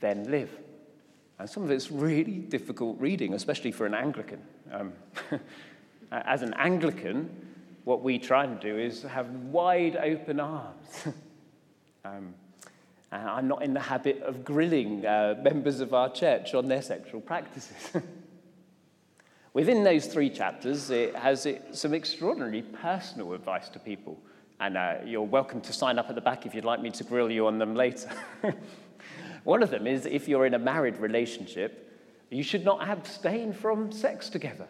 then 0.00 0.24
live. 0.30 0.50
And 1.38 1.48
some 1.48 1.62
of 1.62 1.70
it's 1.70 1.90
really 1.90 2.38
difficult 2.38 2.98
reading, 2.98 3.34
especially 3.34 3.70
for 3.70 3.84
an 3.84 3.94
Anglican. 3.94 4.40
Um, 4.72 4.94
as 6.10 6.40
an 6.40 6.54
Anglican, 6.54 7.28
what 7.84 8.02
we 8.02 8.18
try 8.18 8.44
and 8.44 8.58
do 8.60 8.78
is 8.78 9.02
have 9.02 9.28
wide 9.28 9.96
open 9.96 10.40
arms. 10.40 11.06
um, 12.06 12.34
uh, 13.12 13.16
I'm 13.16 13.46
not 13.46 13.62
in 13.62 13.74
the 13.74 13.80
habit 13.80 14.22
of 14.22 14.46
grilling 14.46 15.04
uh, 15.04 15.34
members 15.42 15.80
of 15.80 15.92
our 15.92 16.10
church 16.10 16.54
on 16.54 16.66
their 16.66 16.80
sexual 16.80 17.20
practices. 17.20 17.92
Within 19.52 19.84
those 19.84 20.06
three 20.06 20.30
chapters, 20.30 20.88
it 20.88 21.14
has 21.14 21.44
it, 21.44 21.76
some 21.76 21.92
extraordinarily 21.92 22.62
personal 22.62 23.34
advice 23.34 23.68
to 23.68 23.78
people. 23.78 24.18
And 24.62 24.76
uh, 24.76 24.94
you're 25.04 25.22
welcome 25.22 25.60
to 25.62 25.72
sign 25.72 25.98
up 25.98 26.08
at 26.08 26.14
the 26.14 26.20
back 26.20 26.46
if 26.46 26.54
you'd 26.54 26.64
like 26.64 26.80
me 26.80 26.92
to 26.92 27.02
grill 27.02 27.32
you 27.32 27.48
on 27.48 27.58
them 27.58 27.74
later. 27.74 28.08
One 29.42 29.60
of 29.60 29.70
them 29.70 29.88
is 29.88 30.06
if 30.06 30.28
you're 30.28 30.46
in 30.46 30.54
a 30.54 30.58
married 30.60 30.98
relationship, 30.98 32.00
you 32.30 32.44
should 32.44 32.64
not 32.64 32.88
abstain 32.88 33.52
from 33.52 33.90
sex 33.90 34.28
together, 34.28 34.68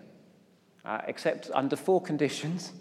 uh, 0.86 1.02
except 1.06 1.50
under 1.52 1.76
four 1.76 2.00
conditions 2.00 2.72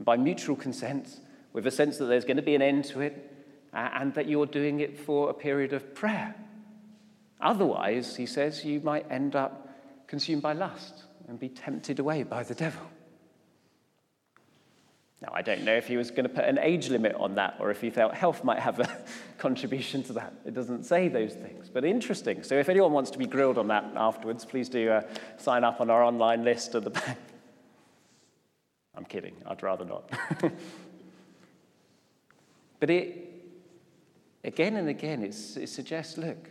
by 0.00 0.18
mutual 0.18 0.56
consent, 0.56 1.20
with 1.54 1.66
a 1.66 1.70
sense 1.70 1.96
that 1.96 2.04
there's 2.04 2.26
going 2.26 2.36
to 2.36 2.42
be 2.42 2.54
an 2.54 2.60
end 2.60 2.84
to 2.84 3.00
it, 3.00 3.32
uh, 3.72 3.88
and 3.94 4.12
that 4.12 4.28
you're 4.28 4.44
doing 4.44 4.80
it 4.80 4.98
for 5.00 5.30
a 5.30 5.34
period 5.34 5.72
of 5.72 5.94
prayer. 5.94 6.34
Otherwise, 7.40 8.14
he 8.14 8.26
says, 8.26 8.62
you 8.62 8.80
might 8.80 9.10
end 9.10 9.34
up 9.34 9.74
consumed 10.06 10.42
by 10.42 10.52
lust 10.52 11.04
and 11.28 11.40
be 11.40 11.48
tempted 11.48 11.98
away 11.98 12.24
by 12.24 12.42
the 12.42 12.54
devil. 12.54 12.82
Now, 15.20 15.32
I 15.34 15.42
don't 15.42 15.64
know 15.64 15.74
if 15.74 15.88
he 15.88 15.96
was 15.96 16.12
going 16.12 16.24
to 16.24 16.28
put 16.28 16.44
an 16.44 16.58
age 16.60 16.90
limit 16.90 17.16
on 17.16 17.34
that 17.34 17.56
or 17.58 17.72
if 17.72 17.80
he 17.80 17.90
felt 17.90 18.14
health 18.14 18.44
might 18.44 18.60
have 18.60 18.78
a 18.78 18.88
contribution 19.38 20.04
to 20.04 20.12
that. 20.12 20.32
It 20.44 20.54
doesn't 20.54 20.84
say 20.84 21.08
those 21.08 21.34
things, 21.34 21.68
but 21.68 21.84
interesting. 21.84 22.44
So, 22.44 22.54
if 22.54 22.68
anyone 22.68 22.92
wants 22.92 23.10
to 23.12 23.18
be 23.18 23.26
grilled 23.26 23.58
on 23.58 23.66
that 23.68 23.84
afterwards, 23.96 24.44
please 24.44 24.68
do 24.68 24.90
uh, 24.90 25.02
sign 25.36 25.64
up 25.64 25.80
on 25.80 25.90
our 25.90 26.04
online 26.04 26.44
list 26.44 26.76
at 26.76 26.84
the 26.84 26.90
back. 26.90 27.18
I'm 28.94 29.04
kidding, 29.04 29.34
I'd 29.44 29.62
rather 29.62 29.84
not. 29.84 30.08
but 32.80 32.90
it, 32.90 33.28
again 34.44 34.76
and 34.76 34.88
again, 34.88 35.24
it 35.24 35.32
suggests 35.32 36.16
look, 36.16 36.48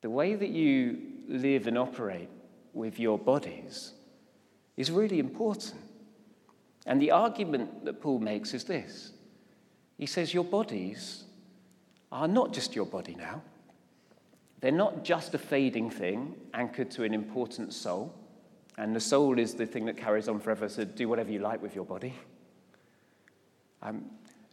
the 0.00 0.10
way 0.10 0.34
that 0.34 0.50
you 0.50 0.98
live 1.28 1.66
and 1.66 1.76
operate 1.76 2.30
with 2.72 2.98
your 2.98 3.18
bodies 3.18 3.92
is 4.76 4.90
really 4.90 5.18
important. 5.18 5.85
And 6.86 7.02
the 7.02 7.10
argument 7.10 7.84
that 7.84 8.00
Paul 8.00 8.20
makes 8.20 8.54
is 8.54 8.64
this 8.64 9.12
he 9.98 10.06
says, 10.06 10.32
Your 10.32 10.44
bodies 10.44 11.24
are 12.12 12.28
not 12.28 12.52
just 12.52 12.74
your 12.76 12.86
body 12.86 13.16
now, 13.16 13.42
they're 14.60 14.72
not 14.72 15.04
just 15.04 15.34
a 15.34 15.38
fading 15.38 15.90
thing 15.90 16.34
anchored 16.54 16.90
to 16.92 17.04
an 17.04 17.12
important 17.12 17.72
soul. 17.72 18.14
And 18.78 18.94
the 18.94 19.00
soul 19.00 19.38
is 19.38 19.54
the 19.54 19.64
thing 19.64 19.86
that 19.86 19.96
carries 19.96 20.28
on 20.28 20.38
forever, 20.38 20.68
so 20.68 20.84
do 20.84 21.08
whatever 21.08 21.32
you 21.32 21.38
like 21.38 21.62
with 21.62 21.74
your 21.74 21.86
body. 21.86 22.14
Um, 23.80 24.04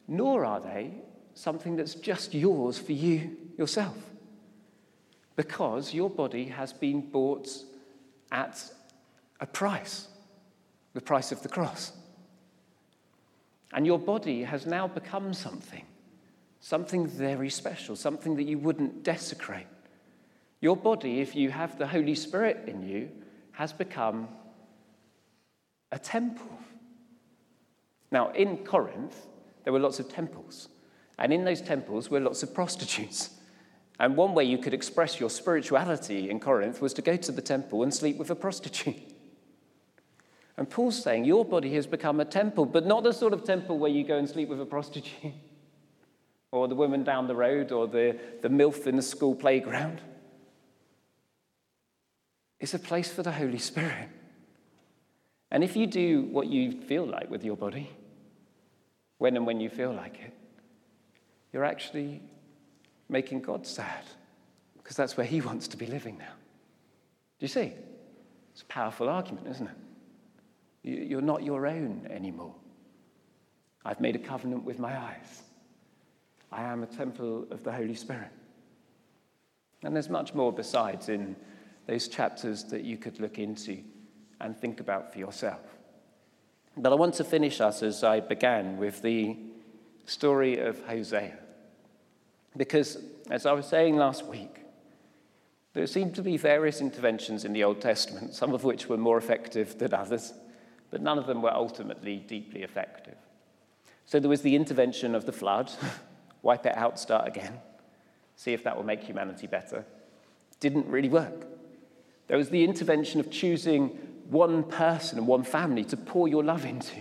nor 0.07 0.45
are 0.45 0.61
they 0.61 0.91
something 1.33 1.75
that's 1.75 1.95
just 1.95 2.33
yours 2.33 2.77
for 2.77 2.93
you 2.93 3.35
yourself. 3.57 3.97
Because 5.35 5.93
your 5.93 6.09
body 6.09 6.45
has 6.45 6.71
been 6.71 7.01
bought 7.01 7.49
at 8.31 8.63
a 9.39 9.45
price, 9.45 10.07
the 10.93 11.01
price 11.01 11.31
of 11.31 11.41
the 11.41 11.49
cross. 11.49 11.91
And 13.73 13.85
your 13.85 13.99
body 13.99 14.43
has 14.43 14.65
now 14.65 14.87
become 14.87 15.33
something, 15.33 15.85
something 16.59 17.07
very 17.07 17.49
special, 17.49 17.95
something 17.95 18.35
that 18.35 18.43
you 18.43 18.59
wouldn't 18.59 19.03
desecrate. 19.03 19.67
Your 20.61 20.77
body, 20.77 21.19
if 21.19 21.35
you 21.35 21.49
have 21.49 21.77
the 21.77 21.87
Holy 21.87 22.15
Spirit 22.15 22.65
in 22.67 22.83
you, 22.87 23.09
has 23.51 23.73
become 23.73 24.27
a 25.91 25.99
temple. 25.99 26.57
Now, 28.11 28.31
in 28.31 28.57
Corinth, 28.57 29.25
there 29.63 29.73
were 29.73 29.79
lots 29.79 29.99
of 29.99 30.07
temples. 30.07 30.69
And 31.17 31.33
in 31.33 31.43
those 31.43 31.61
temples 31.61 32.09
were 32.09 32.19
lots 32.19 32.43
of 32.43 32.53
prostitutes. 32.53 33.31
And 33.99 34.15
one 34.15 34.33
way 34.33 34.43
you 34.43 34.57
could 34.57 34.73
express 34.73 35.19
your 35.19 35.29
spirituality 35.29 36.29
in 36.29 36.39
Corinth 36.39 36.81
was 36.81 36.93
to 36.93 37.01
go 37.01 37.15
to 37.15 37.31
the 37.31 37.41
temple 37.41 37.83
and 37.83 37.93
sleep 37.93 38.17
with 38.17 38.29
a 38.29 38.35
prostitute. 38.35 39.12
And 40.57 40.69
Paul's 40.69 41.01
saying 41.01 41.25
your 41.25 41.43
body 41.43 41.73
has 41.73 41.87
become 41.87 42.19
a 42.19 42.25
temple, 42.25 42.65
but 42.65 42.85
not 42.85 43.03
the 43.03 43.11
sort 43.11 43.33
of 43.33 43.43
temple 43.43 43.79
where 43.79 43.89
you 43.89 44.03
go 44.03 44.17
and 44.17 44.29
sleep 44.29 44.49
with 44.49 44.61
a 44.61 44.65
prostitute, 44.65 45.33
or 46.51 46.67
the 46.67 46.75
woman 46.75 47.03
down 47.03 47.27
the 47.27 47.35
road, 47.35 47.71
or 47.71 47.87
the, 47.87 48.17
the 48.41 48.49
MILF 48.49 48.85
in 48.85 48.95
the 48.95 49.01
school 49.01 49.33
playground. 49.33 49.99
It's 52.59 52.73
a 52.73 52.79
place 52.79 53.11
for 53.11 53.23
the 53.23 53.31
Holy 53.31 53.57
Spirit. 53.57 54.09
And 55.49 55.63
if 55.63 55.75
you 55.75 55.85
do 55.85 56.23
what 56.23 56.47
you 56.47 56.71
feel 56.71 57.05
like 57.05 57.29
with 57.29 57.43
your 57.43 57.57
body, 57.57 57.89
when 59.17 59.35
and 59.35 59.45
when 59.45 59.59
you 59.59 59.69
feel 59.69 59.91
like 59.91 60.19
it, 60.19 60.33
you're 61.51 61.65
actually 61.65 62.21
making 63.09 63.41
God 63.41 63.67
sad 63.67 64.03
because 64.77 64.95
that's 64.95 65.15
where 65.17 65.25
He 65.25 65.41
wants 65.41 65.67
to 65.69 65.77
be 65.77 65.85
living 65.85 66.17
now. 66.17 66.33
Do 67.39 67.43
you 67.43 67.47
see? 67.47 67.73
It's 68.53 68.61
a 68.61 68.65
powerful 68.65 69.09
argument, 69.09 69.47
isn't 69.47 69.67
it? 69.67 69.75
You're 70.83 71.21
not 71.21 71.43
your 71.43 71.65
own 71.65 72.07
anymore. 72.11 72.55
I've 73.85 74.01
made 74.01 74.15
a 74.15 74.19
covenant 74.19 74.63
with 74.63 74.79
my 74.79 74.97
eyes. 74.97 75.43
I 76.51 76.63
am 76.63 76.83
a 76.83 76.87
temple 76.87 77.47
of 77.49 77.63
the 77.63 77.71
Holy 77.71 77.95
Spirit. 77.95 78.31
And 79.83 79.95
there's 79.95 80.09
much 80.09 80.33
more 80.33 80.53
besides 80.53 81.09
in 81.09 81.35
those 81.87 82.07
chapters 82.07 82.63
that 82.65 82.83
you 82.83 82.97
could 82.97 83.19
look 83.19 83.39
into 83.39 83.79
and 84.39 84.55
think 84.55 84.79
about 84.79 85.11
for 85.11 85.19
yourself. 85.19 85.61
But 86.77 86.91
I 86.91 86.95
want 86.95 87.15
to 87.15 87.23
finish 87.23 87.61
us 87.61 87.83
as 87.83 88.03
I 88.03 88.19
began 88.19 88.77
with 88.77 89.01
the 89.01 89.37
story 90.05 90.59
of 90.59 90.81
Hosea. 90.85 91.37
Because, 92.55 92.97
as 93.29 93.45
I 93.45 93.53
was 93.53 93.65
saying 93.65 93.97
last 93.97 94.25
week, 94.25 94.59
there 95.73 95.87
seemed 95.87 96.15
to 96.15 96.21
be 96.21 96.37
various 96.37 96.81
interventions 96.81 97.45
in 97.45 97.53
the 97.53 97.63
Old 97.63 97.81
Testament, 97.81 98.33
some 98.33 98.53
of 98.53 98.63
which 98.63 98.87
were 98.87 98.97
more 98.97 99.17
effective 99.17 99.77
than 99.79 99.93
others, 99.93 100.33
but 100.93 101.01
none 101.01 101.17
of 101.17 101.25
them 101.25 101.41
were 101.41 101.51
ultimately 101.51 102.17
deeply 102.17 102.61
effective. 102.61 103.17
So 104.05 104.19
there 104.19 104.29
was 104.29 104.43
the 104.43 104.55
intervention 104.55 105.15
of 105.15 105.25
the 105.25 105.31
flood 105.31 105.71
wipe 106.43 106.67
it 106.67 106.77
out, 106.77 106.99
start 106.99 107.27
again, 107.27 107.59
see 108.35 108.53
if 108.53 108.63
that 108.63 108.77
will 108.77 108.83
make 108.83 109.01
humanity 109.01 109.47
better. 109.47 109.85
Didn't 110.59 110.85
really 110.85 111.09
work. 111.09 111.47
There 112.27 112.37
was 112.37 112.49
the 112.49 112.63
intervention 112.63 113.19
of 113.19 113.31
choosing 113.31 113.87
one 114.29 114.63
person 114.63 115.17
and 115.17 115.25
one 115.25 115.43
family 115.43 115.83
to 115.85 115.97
pour 115.97 116.27
your 116.27 116.43
love 116.43 116.63
into. 116.63 116.97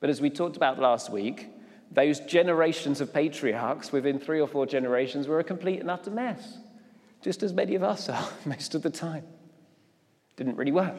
But 0.00 0.10
as 0.10 0.20
we 0.20 0.28
talked 0.28 0.56
about 0.56 0.80
last 0.80 1.08
week, 1.08 1.48
those 1.92 2.18
generations 2.18 3.00
of 3.00 3.14
patriarchs 3.14 3.92
within 3.92 4.18
three 4.18 4.40
or 4.40 4.48
four 4.48 4.66
generations 4.66 5.28
were 5.28 5.38
a 5.38 5.44
complete 5.44 5.78
and 5.78 5.90
utter 5.92 6.10
mess, 6.10 6.58
just 7.22 7.44
as 7.44 7.52
many 7.52 7.76
of 7.76 7.84
us 7.84 8.08
are 8.08 8.28
most 8.44 8.74
of 8.74 8.82
the 8.82 8.90
time. 8.90 9.22
Didn't 10.34 10.56
really 10.56 10.72
work. 10.72 10.96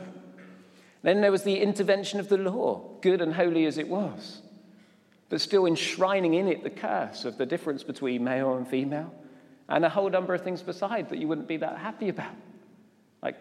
Then 1.02 1.22
there 1.22 1.32
was 1.32 1.44
the 1.44 1.60
intervention 1.60 2.20
of 2.20 2.30
the 2.30 2.38
law, 2.38 2.82
good 3.02 3.22
and 3.22 3.34
holy 3.34 3.66
as 3.66 3.78
it 3.78 3.88
was, 3.88 4.42
but 5.30 5.42
still 5.42 5.66
enshrining 5.66 6.34
in 6.34 6.48
it 6.48 6.64
the 6.64 6.70
curse 6.70 7.26
of 7.26 7.38
the 7.38 7.46
difference 7.46 7.84
between 7.84 8.24
male 8.24 8.56
and 8.56 8.68
female, 8.68 9.14
and 9.70 9.86
a 9.86 9.90
whole 9.90 10.10
number 10.10 10.34
of 10.34 10.42
things 10.42 10.62
beside 10.62 11.10
that 11.10 11.20
you 11.20 11.28
wouldn't 11.28 11.48
be 11.48 11.58
that 11.58 11.78
happy 11.78 12.10
about. 12.10 12.36
Like, 13.22 13.36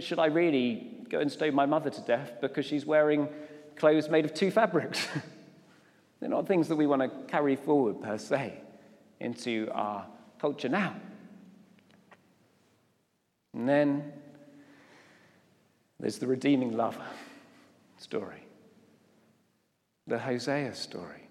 should 0.00 0.18
I 0.18 0.26
really 0.26 1.04
go 1.08 1.20
and 1.20 1.30
stone 1.30 1.54
my 1.54 1.66
mother 1.66 1.90
to 1.90 2.00
death 2.02 2.40
because 2.40 2.64
she's 2.64 2.86
wearing 2.86 3.28
clothes 3.76 4.08
made 4.08 4.24
of 4.24 4.32
two 4.32 4.50
fabrics? 4.50 5.06
They're 6.20 6.30
not 6.30 6.46
things 6.46 6.68
that 6.68 6.76
we 6.76 6.86
want 6.86 7.02
to 7.02 7.10
carry 7.30 7.56
forward 7.56 8.00
per 8.00 8.16
se 8.16 8.60
into 9.20 9.68
our 9.72 10.06
culture 10.38 10.68
now. 10.68 10.96
And 13.52 13.68
then 13.68 14.12
there's 16.00 16.18
the 16.18 16.26
redeeming 16.26 16.76
lover 16.76 17.06
story, 17.98 18.44
the 20.06 20.18
Hosea 20.18 20.74
story. 20.74 21.28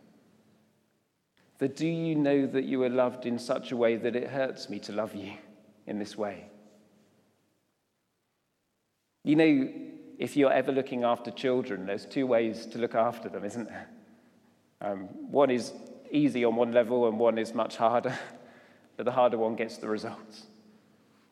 The 1.58 1.68
do 1.68 1.88
you 1.88 2.16
know 2.16 2.46
that 2.48 2.66
you 2.66 2.84
are 2.84 2.90
loved 2.90 3.26
in 3.26 3.40
such 3.40 3.72
a 3.72 3.78
way 3.78 3.96
that 3.96 4.16
it 4.16 4.30
hurts 4.30 4.70
me 4.70 4.80
to 4.80 4.92
love 4.92 5.16
you 5.16 5.34
in 5.88 6.00
this 6.00 6.18
way? 6.18 6.50
You 9.24 9.36
know, 9.36 9.70
if 10.20 10.36
you're 10.36 10.52
ever 10.52 10.72
looking 10.72 11.04
after 11.04 11.32
children, 11.32 11.86
there's 11.86 12.06
two 12.06 12.28
ways 12.28 12.66
to 12.68 12.78
look 12.78 12.94
after 12.94 13.30
them, 13.30 13.44
isn't 13.46 13.70
there? 13.70 13.88
Um, 14.82 15.08
one 15.32 15.50
is 15.50 15.72
easy 16.12 16.46
on 16.46 16.56
one 16.56 16.74
level 16.74 17.08
and 17.08 17.18
one 17.18 17.38
is 17.38 17.54
much 17.54 17.78
harder, 17.78 18.18
but 18.98 19.06
the 19.06 19.12
harder 19.12 19.38
one 19.38 19.56
gets 19.56 19.78
the 19.78 19.88
results. 19.88 20.44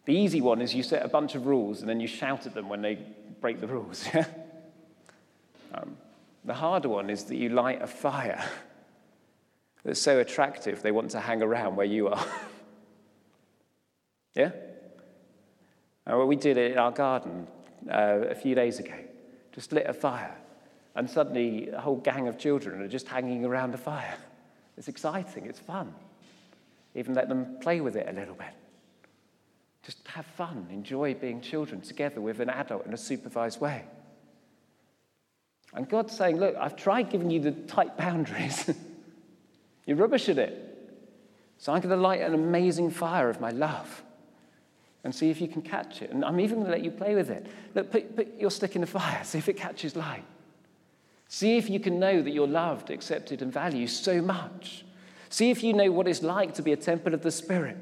The 0.05 0.13
easy 0.13 0.41
one 0.41 0.61
is 0.61 0.73
you 0.73 0.83
set 0.83 1.05
a 1.05 1.07
bunch 1.07 1.35
of 1.35 1.45
rules 1.45 1.81
and 1.81 1.89
then 1.89 1.99
you 1.99 2.07
shout 2.07 2.45
at 2.45 2.53
them 2.53 2.67
when 2.67 2.81
they 2.81 2.99
break 3.43 3.59
the 3.59 3.67
rules. 3.67 4.07
um, 5.73 5.97
the 6.45 6.53
harder 6.53 6.87
one 6.87 7.09
is 7.09 7.25
that 7.25 7.35
you 7.35 7.49
light 7.49 7.81
a 7.81 7.87
fire 7.87 8.41
that's 9.83 9.99
so 9.99 10.19
attractive 10.19 10.81
they 10.81 10.93
want 10.93 11.11
to 11.11 11.19
hang 11.19 11.41
around 11.41 11.75
where 11.75 11.85
you 11.85 12.07
are. 12.07 12.25
yeah? 14.33 14.51
Uh, 16.07 16.15
well, 16.15 16.25
we 16.25 16.37
did 16.37 16.55
it 16.55 16.71
in 16.71 16.77
our 16.77 16.91
garden 16.91 17.45
uh, 17.91 18.19
a 18.29 18.35
few 18.35 18.55
days 18.55 18.79
ago. 18.79 18.95
Just 19.51 19.73
lit 19.73 19.87
a 19.87 19.93
fire 19.93 20.33
and 20.95 21.09
suddenly, 21.09 21.67
a 21.67 21.81
whole 21.81 21.97
gang 21.97 22.29
of 22.29 22.37
children 22.37 22.81
are 22.81 22.87
just 22.87 23.09
hanging 23.09 23.43
around 23.43 23.71
the 23.71 23.77
fire. 23.77 24.15
It's 24.77 24.87
exciting, 24.87 25.47
it's 25.47 25.59
fun. 25.59 25.93
Even 26.95 27.13
let 27.13 27.27
them 27.27 27.57
play 27.59 27.81
with 27.81 27.97
it 27.97 28.07
a 28.07 28.13
little 28.13 28.35
bit. 28.35 28.53
Just 29.83 30.07
have 30.07 30.25
fun, 30.25 30.67
enjoy 30.71 31.13
being 31.13 31.41
children 31.41 31.81
together 31.81 32.21
with 32.21 32.39
an 32.39 32.49
adult 32.49 32.85
in 32.85 32.93
a 32.93 32.97
supervised 32.97 33.59
way. 33.59 33.83
And 35.73 35.89
God's 35.89 36.15
saying, 36.15 36.37
Look, 36.37 36.55
I've 36.55 36.75
tried 36.75 37.09
giving 37.09 37.29
you 37.29 37.39
the 37.39 37.51
tight 37.51 37.97
boundaries. 37.97 38.69
You're 39.85 39.97
rubbish 39.97 40.29
at 40.29 40.37
it. 40.37 40.69
So 41.57 41.73
I'm 41.73 41.81
going 41.81 41.95
to 41.95 42.01
light 42.01 42.21
an 42.21 42.33
amazing 42.33 42.91
fire 42.91 43.29
of 43.29 43.39
my 43.39 43.49
love 43.49 44.03
and 45.03 45.13
see 45.13 45.29
if 45.29 45.41
you 45.41 45.47
can 45.47 45.61
catch 45.61 46.01
it. 46.01 46.11
And 46.11 46.23
I'm 46.23 46.39
even 46.39 46.59
going 46.59 46.67
to 46.67 46.71
let 46.71 46.83
you 46.83 46.91
play 46.91 47.15
with 47.15 47.29
it. 47.29 47.45
Look, 47.75 47.91
put, 47.91 48.15
put 48.15 48.39
your 48.39 48.51
stick 48.51 48.75
in 48.75 48.81
the 48.81 48.87
fire, 48.87 49.21
see 49.23 49.37
if 49.37 49.49
it 49.49 49.57
catches 49.57 49.95
light. 49.95 50.23
See 51.27 51.57
if 51.57 51.69
you 51.69 51.79
can 51.79 51.99
know 51.99 52.21
that 52.21 52.31
you're 52.31 52.47
loved, 52.47 52.89
accepted, 52.89 53.41
and 53.41 53.51
valued 53.51 53.89
so 53.89 54.21
much. 54.21 54.85
See 55.29 55.49
if 55.49 55.63
you 55.63 55.73
know 55.73 55.91
what 55.91 56.07
it's 56.07 56.21
like 56.21 56.53
to 56.55 56.61
be 56.61 56.73
a 56.73 56.77
temple 56.77 57.13
of 57.13 57.23
the 57.23 57.31
Spirit, 57.31 57.77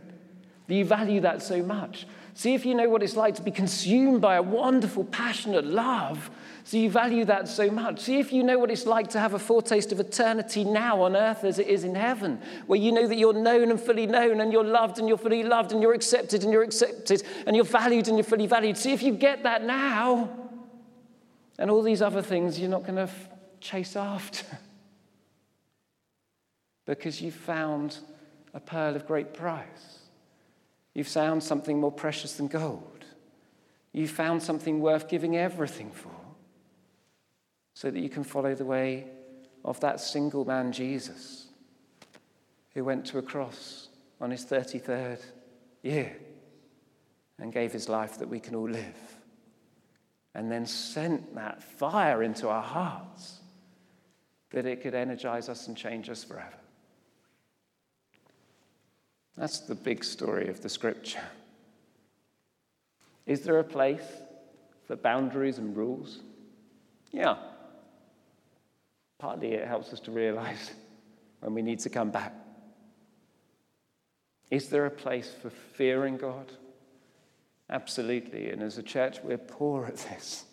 that 0.71 0.77
you 0.77 0.85
value 0.85 1.19
that 1.19 1.41
so 1.41 1.61
much. 1.61 2.07
See 2.33 2.53
if 2.53 2.65
you 2.65 2.75
know 2.75 2.87
what 2.87 3.03
it's 3.03 3.17
like 3.17 3.35
to 3.35 3.41
be 3.41 3.51
consumed 3.51 4.21
by 4.21 4.35
a 4.35 4.41
wonderful, 4.41 5.03
passionate 5.03 5.65
love, 5.65 6.31
so 6.63 6.77
you 6.77 6.89
value 6.89 7.25
that 7.25 7.49
so 7.49 7.69
much. 7.69 7.99
See 7.99 8.21
if 8.21 8.31
you 8.31 8.41
know 8.41 8.57
what 8.57 8.71
it's 8.71 8.85
like 8.85 9.09
to 9.09 9.19
have 9.19 9.33
a 9.33 9.39
foretaste 9.39 9.91
of 9.91 9.99
eternity 9.99 10.63
now 10.63 11.01
on 11.01 11.17
earth 11.17 11.43
as 11.43 11.59
it 11.59 11.67
is 11.67 11.83
in 11.83 11.93
heaven, 11.93 12.39
where 12.67 12.79
you 12.79 12.93
know 12.93 13.05
that 13.05 13.17
you're 13.17 13.33
known 13.33 13.69
and 13.69 13.81
fully 13.81 14.07
known, 14.07 14.39
and 14.39 14.53
you're 14.53 14.63
loved 14.63 14.97
and 14.97 15.09
you're 15.09 15.17
fully 15.17 15.43
loved, 15.43 15.73
and 15.73 15.81
you're 15.81 15.93
accepted 15.93 16.45
and 16.45 16.53
you're 16.53 16.63
accepted, 16.63 17.21
and 17.45 17.53
you're 17.53 17.65
valued 17.65 18.07
and 18.07 18.15
you're 18.15 18.23
fully 18.23 18.47
valued. 18.47 18.77
See 18.77 18.93
if 18.93 19.03
you 19.03 19.11
get 19.11 19.43
that 19.43 19.65
now. 19.65 20.29
And 21.59 21.69
all 21.69 21.81
these 21.81 22.01
other 22.01 22.21
things 22.21 22.57
you're 22.57 22.69
not 22.69 22.83
going 22.83 22.95
to 22.95 23.09
chase 23.59 23.97
after. 23.97 24.45
because 26.85 27.21
you've 27.21 27.35
found 27.35 27.97
a 28.53 28.61
pearl 28.61 28.95
of 28.95 29.05
great 29.05 29.33
price. 29.33 30.00
You've 30.93 31.07
found 31.07 31.43
something 31.43 31.79
more 31.79 31.91
precious 31.91 32.33
than 32.33 32.47
gold. 32.47 33.05
You've 33.93 34.11
found 34.11 34.41
something 34.43 34.79
worth 34.79 35.07
giving 35.07 35.37
everything 35.37 35.91
for 35.91 36.11
so 37.73 37.89
that 37.89 37.99
you 37.99 38.09
can 38.09 38.23
follow 38.23 38.55
the 38.55 38.65
way 38.65 39.07
of 39.63 39.79
that 39.79 39.99
single 39.99 40.45
man, 40.45 40.71
Jesus, 40.71 41.47
who 42.73 42.83
went 42.83 43.05
to 43.07 43.17
a 43.17 43.21
cross 43.21 43.89
on 44.19 44.31
his 44.31 44.45
33rd 44.45 45.19
year 45.81 46.15
and 47.39 47.51
gave 47.51 47.73
his 47.73 47.89
life 47.89 48.19
that 48.19 48.29
we 48.29 48.39
can 48.39 48.55
all 48.55 48.69
live, 48.69 49.17
and 50.35 50.51
then 50.51 50.65
sent 50.65 51.33
that 51.35 51.61
fire 51.61 52.21
into 52.21 52.47
our 52.47 52.61
hearts 52.61 53.39
that 54.51 54.65
it 54.65 54.81
could 54.81 54.93
energize 54.93 55.49
us 55.49 55.67
and 55.67 55.75
change 55.75 56.09
us 56.09 56.23
forever. 56.23 56.60
That's 59.37 59.59
the 59.59 59.75
big 59.75 60.03
story 60.03 60.49
of 60.49 60.61
the 60.61 60.69
scripture. 60.69 61.23
Is 63.25 63.41
there 63.41 63.59
a 63.59 63.63
place 63.63 64.05
for 64.85 64.95
boundaries 64.95 65.57
and 65.57 65.75
rules? 65.75 66.19
Yeah. 67.11 67.37
Partly 69.19 69.53
it 69.53 69.67
helps 69.67 69.93
us 69.93 69.99
to 70.01 70.11
realize 70.11 70.71
when 71.39 71.53
we 71.53 71.61
need 71.61 71.79
to 71.79 71.89
come 71.89 72.11
back. 72.11 72.33
Is 74.49 74.67
there 74.67 74.85
a 74.85 74.91
place 74.91 75.33
for 75.41 75.49
fearing 75.49 76.17
God? 76.17 76.51
Absolutely. 77.69 78.49
And 78.49 78.61
as 78.61 78.77
a 78.77 78.83
church, 78.83 79.19
we're 79.23 79.37
poor 79.37 79.85
at 79.85 79.95
this. 79.97 80.43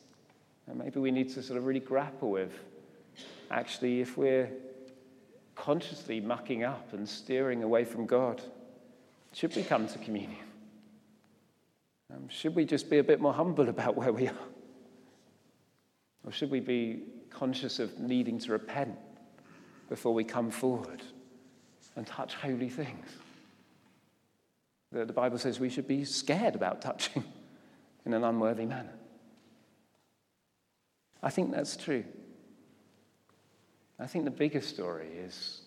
And 0.68 0.78
maybe 0.78 1.00
we 1.00 1.10
need 1.10 1.30
to 1.30 1.42
sort 1.42 1.58
of 1.58 1.66
really 1.66 1.80
grapple 1.80 2.30
with 2.30 2.52
actually, 3.50 4.00
if 4.00 4.16
we're 4.16 4.50
consciously 5.54 6.20
mucking 6.20 6.64
up 6.64 6.92
and 6.92 7.08
steering 7.08 7.62
away 7.62 7.84
from 7.84 8.06
God, 8.06 8.42
should 9.32 9.54
we 9.54 9.62
come 9.62 9.86
to 9.86 9.98
communion? 9.98 10.48
Um, 12.12 12.28
should 12.28 12.54
we 12.54 12.64
just 12.64 12.88
be 12.88 12.98
a 12.98 13.04
bit 13.04 13.20
more 13.20 13.32
humble 13.32 13.68
about 13.68 13.96
where 13.96 14.12
we 14.12 14.28
are? 14.28 14.34
Or 16.24 16.32
should 16.32 16.50
we 16.50 16.60
be 16.60 17.02
conscious 17.30 17.78
of 17.78 17.98
needing 17.98 18.38
to 18.40 18.52
repent 18.52 18.96
before 19.88 20.14
we 20.14 20.24
come 20.24 20.50
forward 20.50 21.02
and 21.96 22.06
touch 22.06 22.34
holy 22.34 22.68
things? 22.68 23.06
The, 24.92 25.04
the 25.04 25.12
Bible 25.12 25.38
says 25.38 25.60
we 25.60 25.68
should 25.68 25.86
be 25.86 26.04
scared 26.04 26.54
about 26.54 26.80
touching 26.80 27.24
in 28.06 28.14
an 28.14 28.24
unworthy 28.24 28.64
manner. 28.64 28.94
I 31.22 31.30
think 31.30 31.52
that's 31.52 31.76
true. 31.76 32.04
I 33.98 34.06
think 34.06 34.24
the 34.24 34.30
bigger 34.30 34.60
story 34.60 35.08
is, 35.08 35.62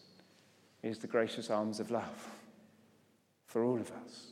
is 0.82 0.98
the 1.00 1.08
gracious 1.08 1.50
arms 1.50 1.80
of 1.80 1.92
love 1.92 2.30
for 3.52 3.66
all 3.66 3.80
of 3.80 3.92
us. 3.92 4.32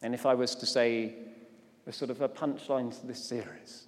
And 0.00 0.14
if 0.14 0.24
I 0.24 0.32
was 0.34 0.54
to 0.56 0.66
say 0.66 1.14
a 1.86 1.92
sort 1.92 2.10
of 2.10 2.22
a 2.22 2.28
punchline 2.28 2.98
to 3.00 3.06
this 3.06 3.22
series, 3.22 3.86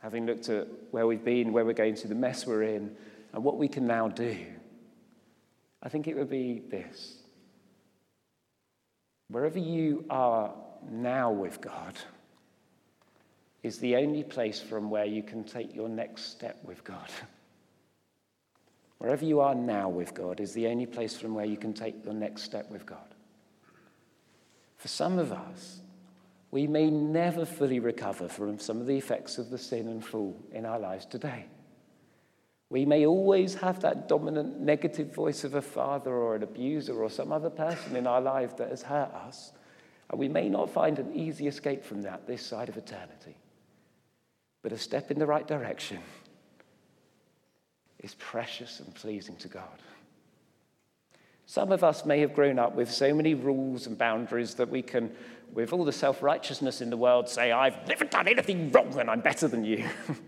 having 0.00 0.26
looked 0.26 0.48
at 0.48 0.66
where 0.90 1.06
we've 1.06 1.24
been, 1.24 1.52
where 1.52 1.64
we're 1.64 1.72
going 1.72 1.94
to, 1.94 2.08
the 2.08 2.14
mess 2.14 2.44
we're 2.44 2.64
in, 2.64 2.96
and 3.32 3.44
what 3.44 3.56
we 3.56 3.68
can 3.68 3.86
now 3.86 4.08
do, 4.08 4.36
I 5.80 5.88
think 5.88 6.08
it 6.08 6.16
would 6.16 6.28
be 6.28 6.62
this. 6.70 7.18
Wherever 9.28 9.58
you 9.58 10.04
are 10.10 10.52
now 10.90 11.30
with 11.30 11.60
God, 11.60 11.94
is 13.62 13.78
the 13.78 13.96
only 13.96 14.22
place 14.22 14.60
from 14.60 14.90
where 14.90 15.06
you 15.06 15.22
can 15.22 15.44
take 15.44 15.74
your 15.74 15.88
next 15.88 16.30
step 16.32 16.58
with 16.64 16.84
God. 16.84 17.08
Wherever 18.98 19.24
you 19.24 19.40
are 19.40 19.54
now 19.54 19.88
with 19.88 20.14
God 20.14 20.40
is 20.40 20.52
the 20.52 20.68
only 20.68 20.86
place 20.86 21.16
from 21.16 21.34
where 21.34 21.44
you 21.44 21.56
can 21.56 21.72
take 21.72 22.04
your 22.04 22.14
next 22.14 22.42
step 22.42 22.70
with 22.70 22.86
God. 22.86 23.14
For 24.76 24.88
some 24.88 25.18
of 25.18 25.32
us, 25.32 25.80
we 26.50 26.66
may 26.66 26.90
never 26.90 27.44
fully 27.44 27.80
recover 27.80 28.28
from 28.28 28.58
some 28.58 28.80
of 28.80 28.86
the 28.86 28.96
effects 28.96 29.38
of 29.38 29.50
the 29.50 29.58
sin 29.58 29.88
and 29.88 30.04
fall 30.04 30.40
in 30.52 30.64
our 30.64 30.78
lives 30.78 31.04
today. 31.04 31.46
We 32.70 32.84
may 32.84 33.06
always 33.06 33.54
have 33.56 33.80
that 33.80 34.08
dominant 34.08 34.60
negative 34.60 35.14
voice 35.14 35.44
of 35.44 35.54
a 35.54 35.62
father 35.62 36.12
or 36.12 36.34
an 36.34 36.42
abuser 36.42 37.02
or 37.02 37.10
some 37.10 37.32
other 37.32 37.50
person 37.50 37.96
in 37.96 38.06
our 38.06 38.20
life 38.20 38.56
that 38.56 38.70
has 38.70 38.82
hurt 38.82 39.12
us. 39.12 39.52
And 40.10 40.18
we 40.18 40.28
may 40.28 40.48
not 40.48 40.70
find 40.70 40.98
an 40.98 41.14
easy 41.14 41.46
escape 41.46 41.84
from 41.84 42.02
that 42.02 42.26
this 42.26 42.44
side 42.44 42.68
of 42.68 42.76
eternity. 42.76 43.36
but 44.64 44.72
a 44.72 44.78
step 44.78 45.10
in 45.10 45.18
the 45.18 45.26
right 45.26 45.46
direction 45.46 45.98
is 48.04 48.14
precious 48.16 48.80
and 48.80 48.94
pleasing 48.94 49.34
to 49.36 49.48
God. 49.48 49.82
Some 51.46 51.72
of 51.72 51.82
us 51.82 52.04
may 52.04 52.20
have 52.20 52.34
grown 52.34 52.58
up 52.58 52.74
with 52.74 52.90
so 52.90 53.14
many 53.14 53.34
rules 53.34 53.86
and 53.86 53.96
boundaries 53.96 54.54
that 54.56 54.68
we 54.68 54.82
can, 54.82 55.10
with 55.54 55.72
all 55.72 55.84
the 55.84 55.92
self 55.92 56.22
righteousness 56.22 56.82
in 56.82 56.90
the 56.90 56.96
world, 56.98 57.30
say, 57.30 57.50
I've 57.50 57.88
never 57.88 58.04
done 58.04 58.28
anything 58.28 58.70
wrong 58.70 58.98
and 58.98 59.10
I'm 59.10 59.20
better 59.20 59.48
than 59.48 59.64
you. 59.64 59.88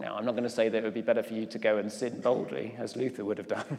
now, 0.00 0.16
I'm 0.16 0.24
not 0.24 0.32
going 0.32 0.44
to 0.44 0.50
say 0.50 0.70
that 0.70 0.78
it 0.78 0.84
would 0.84 0.94
be 0.94 1.02
better 1.02 1.22
for 1.22 1.34
you 1.34 1.44
to 1.46 1.58
go 1.58 1.76
and 1.76 1.92
sin 1.92 2.22
boldly, 2.22 2.74
as 2.78 2.96
Luther 2.96 3.24
would 3.24 3.38
have 3.38 3.48
done, 3.48 3.66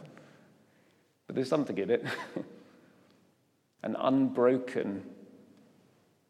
but 1.26 1.34
there's 1.34 1.48
something 1.48 1.76
in 1.76 1.90
it. 1.90 2.04
An 3.82 3.96
unbroken, 3.98 5.02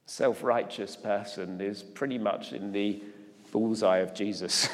self 0.07 0.42
righteous 0.42 0.96
person 0.96 1.61
is 1.61 1.83
pretty 1.83 2.18
much 2.18 2.52
in 2.52 2.72
the 2.72 3.02
bullseye 3.52 3.98
of 3.98 4.14
Jesus. 4.14 4.68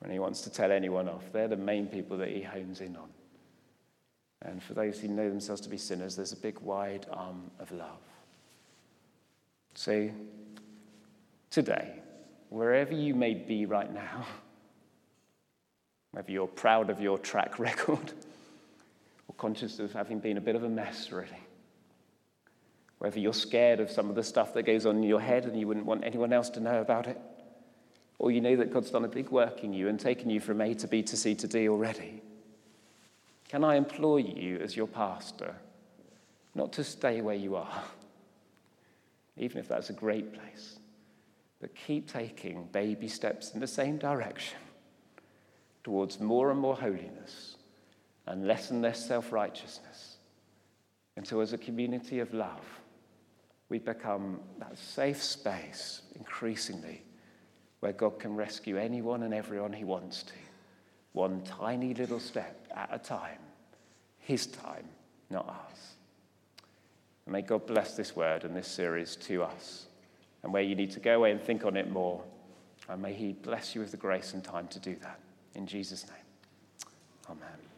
When 0.00 0.10
he 0.10 0.18
wants 0.18 0.40
to 0.42 0.50
tell 0.50 0.72
anyone 0.72 1.08
off. 1.08 1.22
They're 1.32 1.48
the 1.48 1.56
main 1.56 1.86
people 1.86 2.16
that 2.18 2.28
he 2.28 2.42
hones 2.42 2.80
in 2.80 2.96
on. 2.96 3.08
And 4.42 4.62
for 4.62 4.74
those 4.74 4.98
who 4.98 5.08
know 5.08 5.28
themselves 5.28 5.60
to 5.62 5.68
be 5.68 5.76
sinners, 5.76 6.16
there's 6.16 6.32
a 6.32 6.36
big 6.36 6.58
wide 6.60 7.06
arm 7.12 7.50
of 7.58 7.70
love. 7.72 8.00
So, 9.74 10.10
today, 11.50 11.94
wherever 12.48 12.94
you 12.94 13.14
may 13.14 13.34
be 13.34 13.66
right 13.66 13.92
now, 13.92 14.26
whether 16.12 16.32
you're 16.32 16.46
proud 16.46 16.90
of 16.90 17.00
your 17.00 17.18
track 17.18 17.58
record 17.58 18.12
or 19.28 19.34
conscious 19.36 19.78
of 19.78 19.92
having 19.92 20.18
been 20.18 20.38
a 20.38 20.40
bit 20.40 20.56
of 20.56 20.64
a 20.64 20.68
mess, 20.68 21.12
really, 21.12 21.28
whether 22.98 23.18
you're 23.18 23.34
scared 23.34 23.80
of 23.80 23.90
some 23.90 24.08
of 24.08 24.14
the 24.14 24.22
stuff 24.22 24.54
that 24.54 24.62
goes 24.62 24.86
on 24.86 24.96
in 24.96 25.02
your 25.02 25.20
head 25.20 25.44
and 25.44 25.58
you 25.58 25.68
wouldn't 25.68 25.86
want 25.86 26.04
anyone 26.04 26.32
else 26.32 26.48
to 26.50 26.60
know 26.60 26.80
about 26.80 27.06
it, 27.06 27.20
or 28.20 28.30
you 28.30 28.42
know 28.42 28.54
that 28.54 28.70
God's 28.70 28.90
done 28.90 29.06
a 29.06 29.08
big 29.08 29.30
work 29.30 29.64
in 29.64 29.72
you 29.72 29.88
and 29.88 29.98
taken 29.98 30.28
you 30.28 30.40
from 30.40 30.60
A 30.60 30.74
to 30.74 30.86
B 30.86 31.02
to 31.04 31.16
C 31.16 31.34
to 31.34 31.48
D 31.48 31.70
already, 31.70 32.22
can 33.48 33.64
I 33.64 33.76
implore 33.76 34.20
you 34.20 34.58
as 34.58 34.76
your 34.76 34.86
pastor 34.86 35.54
not 36.54 36.70
to 36.74 36.84
stay 36.84 37.22
where 37.22 37.34
you 37.34 37.56
are, 37.56 37.82
even 39.38 39.56
if 39.56 39.68
that's 39.68 39.88
a 39.88 39.94
great 39.94 40.34
place, 40.34 40.78
but 41.62 41.74
keep 41.74 42.12
taking 42.12 42.68
baby 42.72 43.08
steps 43.08 43.52
in 43.54 43.60
the 43.60 43.66
same 43.66 43.96
direction 43.96 44.58
towards 45.82 46.20
more 46.20 46.50
and 46.50 46.60
more 46.60 46.76
holiness 46.76 47.56
and 48.26 48.46
less 48.46 48.70
and 48.70 48.82
less 48.82 49.08
self 49.08 49.32
righteousness 49.32 50.16
until, 51.16 51.40
as 51.40 51.54
a 51.54 51.58
community 51.58 52.18
of 52.18 52.34
love, 52.34 52.80
we 53.70 53.78
become 53.78 54.40
that 54.58 54.76
safe 54.76 55.22
space 55.22 56.02
increasingly 56.16 57.02
where 57.80 57.92
God 57.92 58.18
can 58.18 58.36
rescue 58.36 58.76
anyone 58.76 59.22
and 59.22 59.34
everyone 59.34 59.72
he 59.72 59.84
wants 59.84 60.22
to, 60.22 60.32
one 61.12 61.42
tiny 61.42 61.94
little 61.94 62.20
step 62.20 62.66
at 62.74 62.88
a 62.92 62.98
time, 62.98 63.38
his 64.18 64.46
time, 64.46 64.84
not 65.30 65.48
ours. 65.48 65.94
And 67.26 67.32
may 67.32 67.42
God 67.42 67.66
bless 67.66 67.96
this 67.96 68.14
word 68.14 68.44
and 68.44 68.54
this 68.54 68.68
series 68.68 69.16
to 69.16 69.42
us. 69.42 69.86
And 70.42 70.52
where 70.52 70.62
you 70.62 70.74
need 70.74 70.90
to 70.92 71.00
go 71.00 71.16
away 71.16 71.32
and 71.32 71.40
think 71.40 71.64
on 71.64 71.76
it 71.76 71.90
more, 71.90 72.22
and 72.88 73.02
may 73.02 73.12
he 73.12 73.32
bless 73.32 73.74
you 73.74 73.80
with 73.80 73.90
the 73.90 73.96
grace 73.96 74.32
and 74.34 74.42
time 74.42 74.68
to 74.68 74.78
do 74.78 74.96
that. 75.02 75.20
In 75.54 75.66
Jesus' 75.66 76.06
name, 76.06 76.90
amen. 77.28 77.69